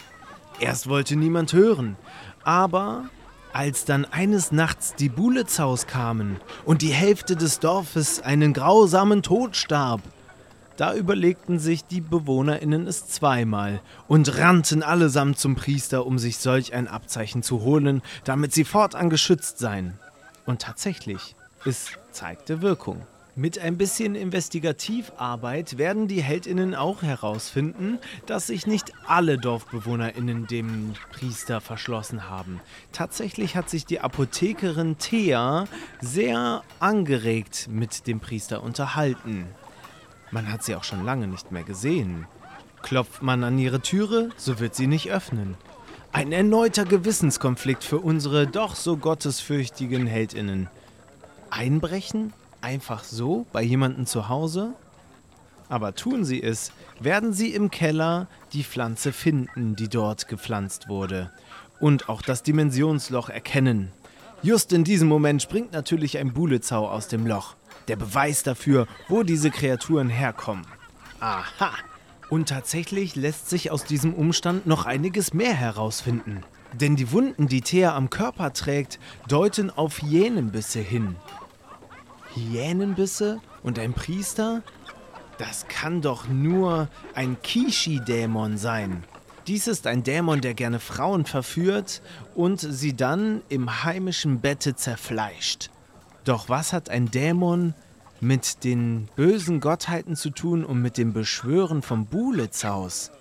Erst 0.62 0.88
wollte 0.88 1.18
niemand 1.18 1.52
hören, 1.52 1.98
aber 2.46 3.10
als 3.52 3.84
dann 3.84 4.06
eines 4.06 4.54
Nachts 4.54 4.96
die 4.96 5.10
Bulezaus 5.10 5.86
kamen 5.86 6.40
und 6.64 6.82
die 6.82 6.94
Hälfte 6.94 7.36
des 7.36 7.60
Dorfes 7.60 8.22
einen 8.22 8.54
grausamen 8.54 9.22
Tod 9.22 9.58
starb, 9.58 10.00
da 10.78 10.96
überlegten 10.96 11.60
sich 11.60 11.84
die 11.84 12.00
BewohnerInnen 12.00 12.88
es 12.88 13.06
zweimal 13.10 13.82
und 14.08 14.38
rannten 14.38 14.82
allesamt 14.82 15.40
zum 15.40 15.56
Priester, 15.56 16.06
um 16.06 16.18
sich 16.20 16.38
solch 16.38 16.74
ein 16.74 16.88
Abzeichen 16.88 17.44
zu 17.44 17.64
holen, 17.64 18.02
damit 18.24 18.54
sie 18.54 18.64
fortan 18.64 19.10
geschützt 19.10 19.60
seien. 19.60 20.00
Und 20.50 20.64
tatsächlich, 20.64 21.36
es 21.64 21.92
zeigte 22.12 22.64
Wirkung. 22.64 23.06
Mit 23.36 23.60
ein 23.60 23.78
bisschen 23.78 24.16
Investigativarbeit 24.16 25.78
werden 25.78 26.08
die 26.08 26.24
Heldinnen 26.24 26.74
auch 26.74 27.04
herausfinden, 27.04 28.00
dass 28.26 28.48
sich 28.48 28.66
nicht 28.66 28.92
alle 29.06 29.38
Dorfbewohnerinnen 29.38 30.48
dem 30.48 30.96
Priester 31.12 31.62
verschlossen 31.62 32.32
haben. 32.32 32.62
Tatsächlich 32.92 33.56
hat 33.56 33.70
sich 33.70 33.86
die 33.86 34.00
Apothekerin 34.00 34.98
Thea 34.98 35.66
sehr 36.02 36.64
angeregt 36.80 37.68
mit 37.70 38.08
dem 38.08 38.20
Priester 38.20 38.64
unterhalten. 38.64 39.46
Man 40.32 40.52
hat 40.52 40.64
sie 40.64 40.74
auch 40.74 40.84
schon 40.84 41.06
lange 41.06 41.28
nicht 41.28 41.52
mehr 41.52 41.64
gesehen. 41.64 42.26
Klopft 42.82 43.22
man 43.22 43.44
an 43.44 43.60
ihre 43.60 43.82
Türe, 43.82 44.30
so 44.36 44.60
wird 44.60 44.74
sie 44.74 44.88
nicht 44.88 45.12
öffnen. 45.12 45.58
Ein 46.12 46.32
erneuter 46.32 46.86
Gewissenskonflikt 46.86 47.84
für 47.84 48.00
unsere 48.00 48.48
doch 48.48 48.76
so 48.76 48.98
gottesfürchtigen 48.98 50.08
Heldinnen. 50.08 50.68
Einbrechen? 51.52 52.34
Einfach 52.62 53.04
so? 53.04 53.46
Bei 53.54 53.62
jemandem 53.62 54.08
zu 54.08 54.28
Hause? 54.28 54.74
Aber 55.70 55.94
tun 55.94 56.26
sie 56.26 56.42
es, 56.42 56.72
werden 57.00 57.32
sie 57.32 57.54
im 57.54 57.70
Keller 57.70 58.28
die 58.54 58.64
Pflanze 58.64 59.14
finden, 59.14 59.76
die 59.76 59.88
dort 59.88 60.28
gepflanzt 60.28 60.90
wurde. 60.90 61.32
Und 61.80 62.10
auch 62.10 62.24
das 62.24 62.42
Dimensionsloch 62.42 63.30
erkennen. 63.30 63.92
Just 64.42 64.74
in 64.74 64.84
diesem 64.84 65.08
Moment 65.08 65.44
springt 65.44 65.74
natürlich 65.74 66.18
ein 66.18 66.34
Bulezau 66.34 66.90
aus 66.90 67.08
dem 67.08 67.28
Loch. 67.28 67.56
Der 67.88 67.98
Beweis 67.98 68.42
dafür, 68.42 68.88
wo 69.10 69.22
diese 69.22 69.52
Kreaturen 69.52 70.10
herkommen. 70.10 70.66
Aha! 71.20 71.72
Und 72.30 72.50
tatsächlich 72.50 73.16
lässt 73.16 73.50
sich 73.50 73.72
aus 73.72 73.84
diesem 73.84 74.14
Umstand 74.14 74.68
noch 74.68 74.86
einiges 74.86 75.34
mehr 75.34 75.54
herausfinden. 75.54 76.44
Denn 76.74 76.96
die 76.96 77.12
Wunden, 77.12 77.48
die 77.48 77.62
Thea 77.62 77.96
am 77.96 78.10
Körper 78.10 78.54
trägt, 78.54 79.00
deuten 79.28 79.72
auf 79.72 80.02
Hyänenbisse 80.02 80.80
hin. 80.80 81.16
Hyänenbisse 82.36 83.42
und 83.64 83.80
ein 83.80 83.94
Priester? 83.94 84.62
Das 85.40 85.68
kann 85.68 86.02
doch 86.02 86.28
nur 86.28 86.90
ein 87.16 87.38
Kishi-Dämon 87.42 88.58
sein. 88.58 89.04
Dies 89.48 89.68
ist 89.68 89.88
ein 89.88 90.04
Dämon, 90.04 90.42
der 90.42 90.54
gerne 90.54 90.80
Frauen 90.80 91.26
verführt 91.26 92.04
und 92.36 92.60
sie 92.60 92.96
dann 92.96 93.42
im 93.50 93.84
heimischen 93.84 94.42
Bette 94.42 94.76
zerfleischt. 94.76 95.72
Doch 96.24 96.50
was 96.50 96.72
hat 96.72 96.92
ein 96.92 97.10
Dämon 97.10 97.74
mit 98.22 98.64
den 98.64 99.08
bösen 99.16 99.60
Gottheiten 99.60 100.16
zu 100.16 100.30
tun 100.30 100.66
und 100.66 100.82
mit 100.82 100.98
dem 100.98 101.14
Beschwören 101.14 101.82
vom 101.82 102.06
Bulitzhaus? 102.06 103.12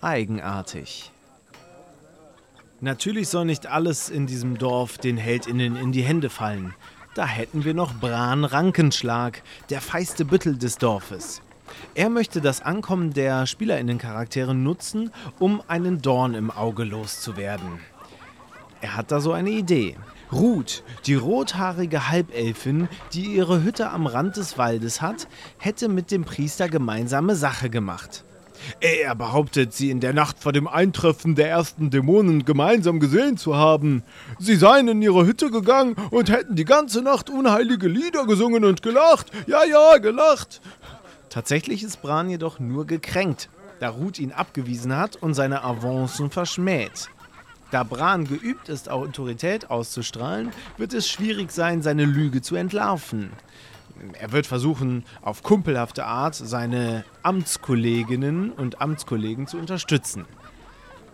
Eigenartig. 0.00 1.10
Natürlich 2.80 3.28
soll 3.28 3.44
nicht 3.44 3.66
alles 3.66 4.10
in 4.10 4.26
diesem 4.26 4.58
Dorf 4.58 4.98
den 4.98 5.16
HeldInnen 5.16 5.76
in 5.76 5.92
die 5.92 6.02
Hände 6.02 6.30
fallen. 6.30 6.74
Da 7.14 7.26
hätten 7.26 7.64
wir 7.64 7.74
noch 7.74 7.94
Bran 7.94 8.44
Rankenschlag, 8.44 9.42
der 9.70 9.80
feiste 9.80 10.24
Büttel 10.24 10.56
des 10.56 10.78
Dorfes. 10.78 11.42
Er 11.94 12.10
möchte 12.10 12.40
das 12.40 12.60
Ankommen 12.60 13.12
der 13.12 13.46
SpielerInnen-Charaktere 13.46 14.54
nutzen, 14.54 15.12
um 15.38 15.62
einen 15.68 16.02
Dorn 16.02 16.34
im 16.34 16.50
Auge 16.50 16.84
loszuwerden. 16.84 17.80
Er 18.80 18.96
hat 18.96 19.12
da 19.12 19.20
so 19.20 19.32
eine 19.32 19.50
Idee. 19.50 19.96
Ruth, 20.32 20.82
die 21.06 21.14
rothaarige 21.14 22.08
Halbelfin, 22.08 22.88
die 23.12 23.24
ihre 23.24 23.62
Hütte 23.62 23.90
am 23.90 24.06
Rand 24.06 24.36
des 24.36 24.56
Waldes 24.56 25.02
hat, 25.02 25.28
hätte 25.58 25.88
mit 25.88 26.10
dem 26.10 26.24
Priester 26.24 26.68
gemeinsame 26.68 27.36
Sache 27.36 27.68
gemacht. 27.68 28.24
Er 28.80 29.14
behauptet, 29.14 29.72
sie 29.72 29.90
in 29.90 30.00
der 30.00 30.12
Nacht 30.12 30.38
vor 30.38 30.52
dem 30.52 30.68
Eintreffen 30.68 31.34
der 31.34 31.48
ersten 31.50 31.90
Dämonen 31.90 32.44
gemeinsam 32.44 33.00
gesehen 33.00 33.36
zu 33.36 33.56
haben. 33.56 34.02
Sie 34.38 34.56
seien 34.56 34.88
in 34.88 35.02
ihre 35.02 35.26
Hütte 35.26 35.50
gegangen 35.50 35.96
und 36.10 36.30
hätten 36.30 36.54
die 36.54 36.64
ganze 36.64 37.02
Nacht 37.02 37.28
unheilige 37.28 37.88
Lieder 37.88 38.24
gesungen 38.26 38.64
und 38.64 38.82
gelacht. 38.82 39.32
Ja, 39.46 39.64
ja, 39.64 39.98
gelacht. 39.98 40.60
Tatsächlich 41.28 41.82
ist 41.82 42.02
Bran 42.02 42.30
jedoch 42.30 42.60
nur 42.60 42.86
gekränkt, 42.86 43.48
da 43.80 43.88
Ruth 43.88 44.18
ihn 44.18 44.32
abgewiesen 44.32 44.96
hat 44.96 45.16
und 45.16 45.34
seine 45.34 45.64
Avancen 45.64 46.30
verschmäht. 46.30 47.08
Da 47.72 47.84
Bran 47.84 48.26
geübt 48.26 48.68
ist, 48.68 48.90
Autorität 48.90 49.70
auszustrahlen, 49.70 50.52
wird 50.76 50.92
es 50.92 51.08
schwierig 51.08 51.50
sein, 51.50 51.80
seine 51.80 52.04
Lüge 52.04 52.42
zu 52.42 52.54
entlarven. 52.54 53.30
Er 54.20 54.30
wird 54.32 54.46
versuchen, 54.46 55.04
auf 55.22 55.42
kumpelhafte 55.42 56.04
Art 56.04 56.34
seine 56.34 57.02
Amtskolleginnen 57.22 58.52
und 58.52 58.82
Amtskollegen 58.82 59.46
zu 59.46 59.56
unterstützen. 59.56 60.26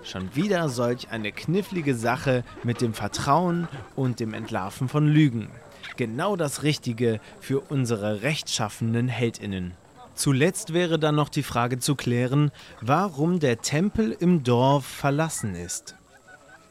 Schon 0.03 0.35
wieder 0.35 0.69
solch 0.69 1.11
eine 1.11 1.31
knifflige 1.31 1.95
Sache 1.95 2.43
mit 2.65 2.81
dem 2.81 2.93
Vertrauen 2.93 3.69
und 3.95 4.19
dem 4.19 4.35
Entlarven 4.35 4.89
von 4.89 5.07
Lügen. 5.07 5.51
Genau 5.97 6.35
das 6.35 6.65
Richtige 6.65 7.21
für 7.39 7.61
unsere 7.61 8.23
rechtschaffenden 8.23 9.07
Heldinnen. 9.07 9.75
Zuletzt 10.15 10.73
wäre 10.73 10.99
dann 10.99 11.15
noch 11.15 11.29
die 11.29 11.45
Frage 11.45 11.79
zu 11.79 11.95
klären, 11.95 12.51
warum 12.81 13.39
der 13.39 13.61
Tempel 13.61 14.11
im 14.11 14.43
Dorf 14.43 14.85
verlassen 14.85 15.55
ist. 15.55 15.98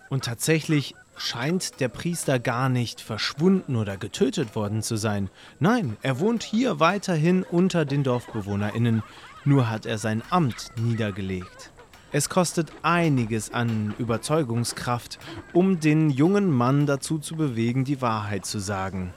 Und 0.10 0.26
tatsächlich 0.26 0.96
scheint 1.18 1.80
der 1.80 1.90
Priester 1.90 2.40
gar 2.40 2.70
nicht 2.70 3.02
verschwunden 3.02 3.76
oder 3.76 3.98
getötet 3.98 4.56
worden 4.56 4.82
zu 4.82 4.96
sein. 4.96 5.30
Nein, 5.60 5.98
er 6.02 6.20
wohnt 6.20 6.44
hier 6.44 6.80
weiterhin 6.80 7.44
unter 7.44 7.86
den 7.86 8.04
Dorfbewohnerinnen, 8.04 9.04
nur 9.44 9.70
hat 9.70 9.86
er 9.86 9.98
sein 9.98 10.22
Amt 10.30 10.72
niedergelegt. 10.78 11.72
Es 12.12 12.30
kostet 12.30 12.72
einiges 12.84 13.52
an 13.52 13.94
Überzeugungskraft, 13.98 15.20
um 15.52 15.80
den 15.80 16.10
jungen 16.10 16.50
Mann 16.50 16.86
dazu 16.86 17.18
zu 17.18 17.36
bewegen, 17.36 17.84
die 17.84 18.02
Wahrheit 18.02 18.46
zu 18.46 18.60
sagen. 18.60 19.14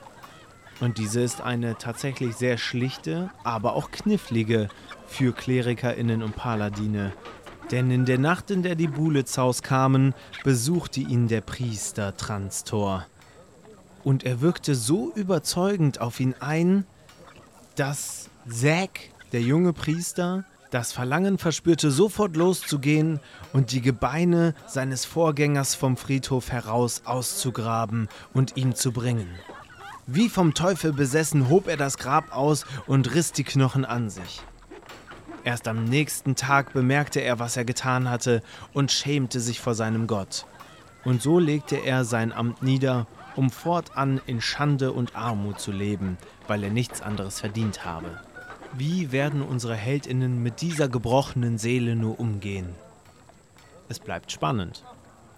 Und 0.81 0.97
diese 0.97 1.21
ist 1.21 1.41
eine 1.41 1.77
tatsächlich 1.77 2.35
sehr 2.35 2.57
schlichte, 2.57 3.29
aber 3.43 3.75
auch 3.75 3.91
knifflige 3.91 4.67
für 5.05 5.31
KlerikerInnen 5.31 6.23
und 6.23 6.35
Paladine, 6.35 7.13
denn 7.71 7.89
in 7.89 8.05
der 8.05 8.19
Nacht, 8.19 8.51
in 8.51 8.63
der 8.63 8.75
die 8.75 8.87
Bulitzhaus 8.87 9.63
kamen, 9.63 10.13
besuchte 10.43 10.99
ihn 10.99 11.27
der 11.27 11.41
Priester 11.41 12.15
Transtor. 12.17 13.05
Und 14.03 14.23
er 14.23 14.41
wirkte 14.41 14.75
so 14.75 15.11
überzeugend 15.15 16.01
auf 16.01 16.19
ihn 16.19 16.35
ein, 16.39 16.85
dass 17.75 18.29
Zack, 18.49 18.99
der 19.31 19.41
junge 19.41 19.73
Priester, 19.73 20.43
das 20.71 20.93
Verlangen 20.93 21.37
verspürte, 21.37 21.91
sofort 21.91 22.35
loszugehen 22.35 23.19
und 23.53 23.71
die 23.71 23.81
Gebeine 23.81 24.55
seines 24.67 25.05
Vorgängers 25.05 25.75
vom 25.75 25.97
Friedhof 25.97 26.51
heraus 26.51 27.03
auszugraben 27.05 28.07
und 28.33 28.57
ihm 28.57 28.73
zu 28.73 28.91
bringen. 28.91 29.27
Wie 30.07 30.29
vom 30.29 30.53
Teufel 30.53 30.93
besessen 30.93 31.49
hob 31.49 31.67
er 31.67 31.77
das 31.77 31.97
Grab 31.97 32.35
aus 32.35 32.65
und 32.87 33.13
riss 33.13 33.31
die 33.33 33.43
Knochen 33.43 33.85
an 33.85 34.09
sich. 34.09 34.41
Erst 35.43 35.67
am 35.67 35.85
nächsten 35.85 36.35
Tag 36.35 36.73
bemerkte 36.73 37.19
er, 37.19 37.39
was 37.39 37.57
er 37.57 37.65
getan 37.65 38.09
hatte 38.09 38.43
und 38.73 38.91
schämte 38.91 39.39
sich 39.39 39.59
vor 39.59 39.73
seinem 39.73 40.07
Gott. 40.07 40.45
Und 41.03 41.21
so 41.21 41.39
legte 41.39 41.77
er 41.77 42.05
sein 42.05 42.31
Amt 42.31 42.61
nieder, 42.61 43.07
um 43.35 43.49
fortan 43.49 44.21
in 44.27 44.41
Schande 44.41 44.91
und 44.91 45.15
Armut 45.15 45.59
zu 45.59 45.71
leben, 45.71 46.17
weil 46.47 46.63
er 46.63 46.69
nichts 46.69 47.01
anderes 47.01 47.39
verdient 47.39 47.85
habe. 47.85 48.19
Wie 48.73 49.11
werden 49.11 49.41
unsere 49.41 49.75
Heldinnen 49.75 50.43
mit 50.43 50.61
dieser 50.61 50.87
gebrochenen 50.87 51.57
Seele 51.57 51.95
nur 51.95 52.19
umgehen? 52.19 52.69
Es 53.89 53.99
bleibt 53.99 54.31
spannend. 54.31 54.83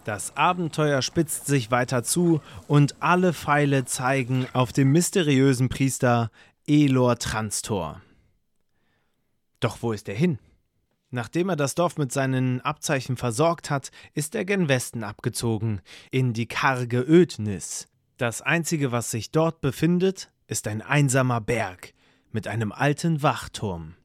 Das 0.03 0.35
Abenteuer 0.35 1.01
spitzt 1.01 1.47
sich 1.47 1.71
weiter 1.71 2.03
zu 2.03 2.41
und 2.67 3.01
alle 3.01 3.33
Pfeile 3.33 3.85
zeigen 3.85 4.47
auf 4.51 4.73
den 4.73 4.91
mysteriösen 4.91 5.69
Priester 5.69 6.29
Elor 6.67 7.17
Transtor. 7.17 8.01
Doch 9.63 9.81
wo 9.81 9.93
ist 9.93 10.09
er 10.09 10.15
hin? 10.15 10.39
Nachdem 11.09 11.47
er 11.47 11.55
das 11.55 11.73
Dorf 11.73 11.97
mit 11.97 12.11
seinen 12.11 12.59
Abzeichen 12.59 13.15
versorgt 13.15 13.69
hat, 13.69 13.91
ist 14.13 14.35
er 14.35 14.43
gen 14.43 14.67
Westen 14.67 15.05
abgezogen, 15.05 15.79
in 16.11 16.33
die 16.33 16.47
karge 16.47 16.99
Ödnis. 16.99 17.87
Das 18.17 18.41
einzige, 18.41 18.91
was 18.91 19.09
sich 19.09 19.31
dort 19.31 19.61
befindet, 19.61 20.31
ist 20.47 20.67
ein 20.67 20.81
einsamer 20.81 21.39
Berg 21.39 21.93
mit 22.33 22.45
einem 22.45 22.73
alten 22.73 23.23
Wachturm. 23.23 23.95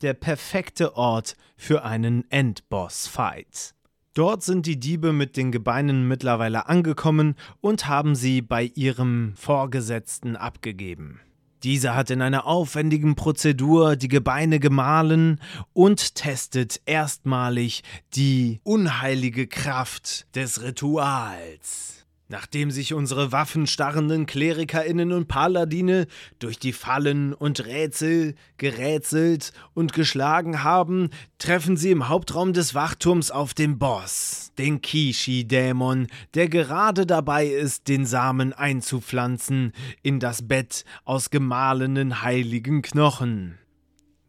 Der 0.00 0.14
perfekte 0.14 0.96
Ort 0.96 1.34
für 1.56 1.82
einen 1.82 2.30
Endboss-Fight. 2.30 3.74
Dort 4.12 4.44
sind 4.44 4.64
die 4.64 4.78
Diebe 4.78 5.12
mit 5.12 5.36
den 5.36 5.50
Gebeinen 5.50 6.06
mittlerweile 6.06 6.68
angekommen 6.68 7.34
und 7.60 7.88
haben 7.88 8.14
sie 8.14 8.42
bei 8.42 8.70
ihrem 8.76 9.32
Vorgesetzten 9.34 10.36
abgegeben. 10.36 11.20
Dieser 11.64 11.94
hat 11.94 12.10
in 12.10 12.20
einer 12.20 12.46
aufwendigen 12.46 13.14
Prozedur 13.14 13.96
die 13.96 14.08
Gebeine 14.08 14.60
gemahlen 14.60 15.40
und 15.72 16.14
testet 16.14 16.82
erstmalig 16.84 17.82
die 18.14 18.60
unheilige 18.64 19.46
Kraft 19.46 20.26
des 20.36 20.62
Rituals. 20.62 21.93
Nachdem 22.28 22.70
sich 22.70 22.94
unsere 22.94 23.32
waffenstarrenden 23.32 24.24
KlerikerInnen 24.24 25.12
und 25.12 25.28
Paladine 25.28 26.06
durch 26.38 26.58
die 26.58 26.72
Fallen 26.72 27.34
und 27.34 27.66
Rätsel 27.66 28.34
gerätselt 28.56 29.52
und 29.74 29.92
geschlagen 29.92 30.62
haben, 30.62 31.10
treffen 31.36 31.76
sie 31.76 31.90
im 31.90 32.08
Hauptraum 32.08 32.54
des 32.54 32.74
Wachturms 32.74 33.30
auf 33.30 33.52
den 33.52 33.78
Boss, 33.78 34.52
den 34.56 34.80
Kishi-Dämon, 34.80 36.06
der 36.32 36.48
gerade 36.48 37.04
dabei 37.04 37.46
ist, 37.46 37.88
den 37.88 38.06
Samen 38.06 38.54
einzupflanzen 38.54 39.72
in 40.02 40.18
das 40.18 40.48
Bett 40.48 40.86
aus 41.04 41.28
gemahlenen 41.28 42.22
heiligen 42.22 42.80
Knochen. 42.80 43.58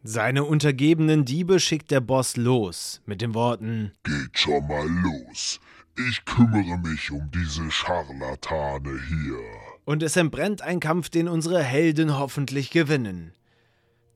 Seine 0.03 0.43
untergebenen 0.43 1.23
Diebe 1.23 1.61
schickt 1.61 1.91
der 1.91 2.01
Boss 2.01 2.35
los 2.35 3.01
mit 3.05 3.21
den 3.21 3.33
Worten 3.33 3.93
Geht 4.03 4.37
schon 4.37 4.67
mal 4.67 4.85
los. 4.85 5.61
Ich 5.97 6.25
kümmere 6.25 6.77
mich 6.79 7.09
um 7.11 7.29
diese 7.33 7.71
Scharlatane 7.71 8.99
hier. 9.07 9.39
Und 9.85 10.03
es 10.03 10.17
entbrennt 10.17 10.61
ein 10.61 10.81
Kampf, 10.81 11.09
den 11.09 11.29
unsere 11.29 11.63
Helden 11.63 12.17
hoffentlich 12.17 12.69
gewinnen. 12.69 13.31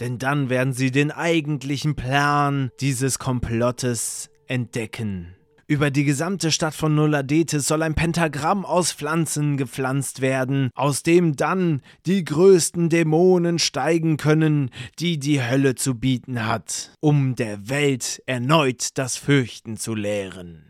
Denn 0.02 0.18
dann 0.18 0.50
werden 0.50 0.74
sie 0.74 0.92
den 0.92 1.12
eigentlichen 1.12 1.96
Plan 1.96 2.70
dieses 2.82 3.18
Komplottes 3.18 4.30
entdecken. 4.48 5.36
Über 5.68 5.92
die 5.92 6.04
gesamte 6.04 6.52
Stadt 6.52 6.74
von 6.74 6.96
Noladetis 6.96 7.68
soll 7.68 7.84
ein 7.84 7.94
Pentagramm 7.94 8.66
aus 8.66 8.92
Pflanzen 8.92 9.56
gepflanzt 9.56 10.20
werden, 10.20 10.72
aus 10.74 11.04
dem 11.04 11.36
dann 11.36 11.82
die 12.06 12.26
größten 12.26 12.90
Dämonen 12.90 13.60
steigen 13.60 14.18
können, 14.18 14.72
die 14.98 15.20
die 15.20 15.42
Hölle 15.42 15.76
zu 15.76 15.96
bieten 15.96 16.46
hat, 16.46 16.92
um 17.00 17.36
der 17.36 17.70
Welt 17.70 18.22
erneut 18.26 18.98
das 18.98 19.16
Fürchten 19.16 19.78
zu 19.78 19.94
lehren. 19.94 20.69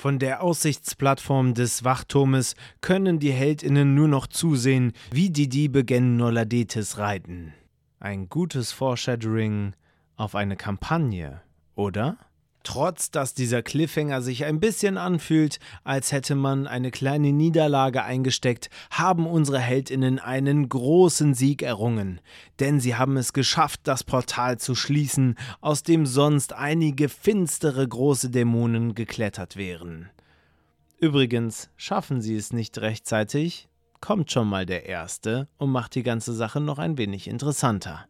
Von 0.00 0.20
der 0.20 0.44
Aussichtsplattform 0.44 1.54
des 1.54 1.82
Wachturmes 1.82 2.54
können 2.80 3.18
die 3.18 3.32
Heldinnen 3.32 3.96
nur 3.96 4.06
noch 4.06 4.28
zusehen, 4.28 4.92
wie 5.10 5.30
die 5.30 5.48
Diebe 5.48 5.84
gen 5.84 6.16
Noladetis 6.16 6.98
reiten. 6.98 7.52
Ein 7.98 8.28
gutes 8.28 8.70
Foreshadowing 8.70 9.72
auf 10.14 10.36
eine 10.36 10.54
Kampagne, 10.54 11.40
oder? 11.74 12.16
Trotz 12.68 13.10
dass 13.10 13.32
dieser 13.32 13.62
Cliffhanger 13.62 14.20
sich 14.20 14.44
ein 14.44 14.60
bisschen 14.60 14.98
anfühlt, 14.98 15.58
als 15.84 16.12
hätte 16.12 16.34
man 16.34 16.66
eine 16.66 16.90
kleine 16.90 17.32
Niederlage 17.32 18.04
eingesteckt, 18.04 18.68
haben 18.90 19.26
unsere 19.26 19.58
Heldinnen 19.58 20.18
einen 20.18 20.68
großen 20.68 21.32
Sieg 21.32 21.62
errungen. 21.62 22.20
Denn 22.60 22.78
sie 22.78 22.94
haben 22.94 23.16
es 23.16 23.32
geschafft, 23.32 23.80
das 23.84 24.04
Portal 24.04 24.58
zu 24.58 24.74
schließen, 24.74 25.36
aus 25.62 25.82
dem 25.82 26.04
sonst 26.04 26.52
einige 26.52 27.08
finstere 27.08 27.88
große 27.88 28.28
Dämonen 28.28 28.94
geklettert 28.94 29.56
wären. 29.56 30.10
Übrigens 30.98 31.70
schaffen 31.78 32.20
sie 32.20 32.36
es 32.36 32.52
nicht 32.52 32.76
rechtzeitig, 32.76 33.70
kommt 34.02 34.30
schon 34.30 34.46
mal 34.46 34.66
der 34.66 34.84
Erste 34.84 35.48
und 35.56 35.70
macht 35.70 35.94
die 35.94 36.02
ganze 36.02 36.34
Sache 36.34 36.60
noch 36.60 36.78
ein 36.78 36.98
wenig 36.98 37.28
interessanter. 37.28 38.06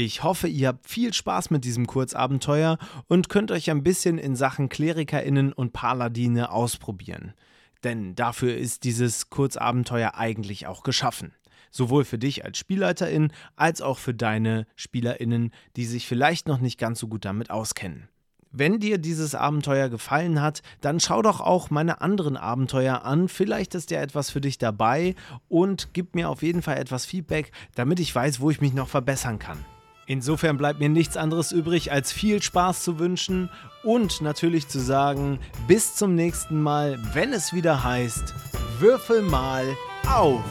Ich 0.00 0.22
hoffe, 0.22 0.46
ihr 0.46 0.68
habt 0.68 0.88
viel 0.88 1.12
Spaß 1.12 1.50
mit 1.50 1.64
diesem 1.64 1.88
Kurzabenteuer 1.88 2.78
und 3.08 3.28
könnt 3.28 3.50
euch 3.50 3.68
ein 3.68 3.82
bisschen 3.82 4.16
in 4.16 4.36
Sachen 4.36 4.68
KlerikerInnen 4.68 5.52
und 5.52 5.72
Paladine 5.72 6.52
ausprobieren. 6.52 7.34
Denn 7.82 8.14
dafür 8.14 8.56
ist 8.56 8.84
dieses 8.84 9.28
Kurzabenteuer 9.28 10.14
eigentlich 10.14 10.68
auch 10.68 10.84
geschaffen. 10.84 11.34
Sowohl 11.72 12.04
für 12.04 12.16
dich 12.16 12.44
als 12.44 12.58
Spielleiterin 12.58 13.32
als 13.56 13.82
auch 13.82 13.98
für 13.98 14.14
deine 14.14 14.68
SpielerInnen, 14.76 15.50
die 15.74 15.84
sich 15.84 16.06
vielleicht 16.06 16.46
noch 16.46 16.60
nicht 16.60 16.78
ganz 16.78 17.00
so 17.00 17.08
gut 17.08 17.24
damit 17.24 17.50
auskennen. 17.50 18.08
Wenn 18.52 18.78
dir 18.78 18.98
dieses 18.98 19.34
Abenteuer 19.34 19.88
gefallen 19.88 20.40
hat, 20.40 20.62
dann 20.80 21.00
schau 21.00 21.22
doch 21.22 21.40
auch 21.40 21.70
meine 21.70 22.00
anderen 22.00 22.36
Abenteuer 22.36 23.04
an. 23.04 23.26
Vielleicht 23.26 23.74
ist 23.74 23.90
ja 23.90 24.00
etwas 24.00 24.30
für 24.30 24.40
dich 24.40 24.58
dabei 24.58 25.16
und 25.48 25.88
gib 25.92 26.14
mir 26.14 26.28
auf 26.28 26.44
jeden 26.44 26.62
Fall 26.62 26.76
etwas 26.76 27.04
Feedback, 27.04 27.50
damit 27.74 27.98
ich 27.98 28.14
weiß, 28.14 28.38
wo 28.38 28.48
ich 28.48 28.60
mich 28.60 28.74
noch 28.74 28.88
verbessern 28.88 29.40
kann. 29.40 29.64
Insofern 30.08 30.56
bleibt 30.56 30.80
mir 30.80 30.88
nichts 30.88 31.18
anderes 31.18 31.52
übrig, 31.52 31.92
als 31.92 32.12
viel 32.12 32.42
Spaß 32.42 32.82
zu 32.82 32.98
wünschen 32.98 33.50
und 33.82 34.22
natürlich 34.22 34.66
zu 34.66 34.80
sagen, 34.80 35.38
bis 35.66 35.96
zum 35.96 36.14
nächsten 36.14 36.62
Mal, 36.62 36.98
wenn 37.12 37.34
es 37.34 37.52
wieder 37.52 37.84
heißt, 37.84 38.34
Würfel 38.80 39.20
mal 39.20 39.66
auf! 40.10 40.42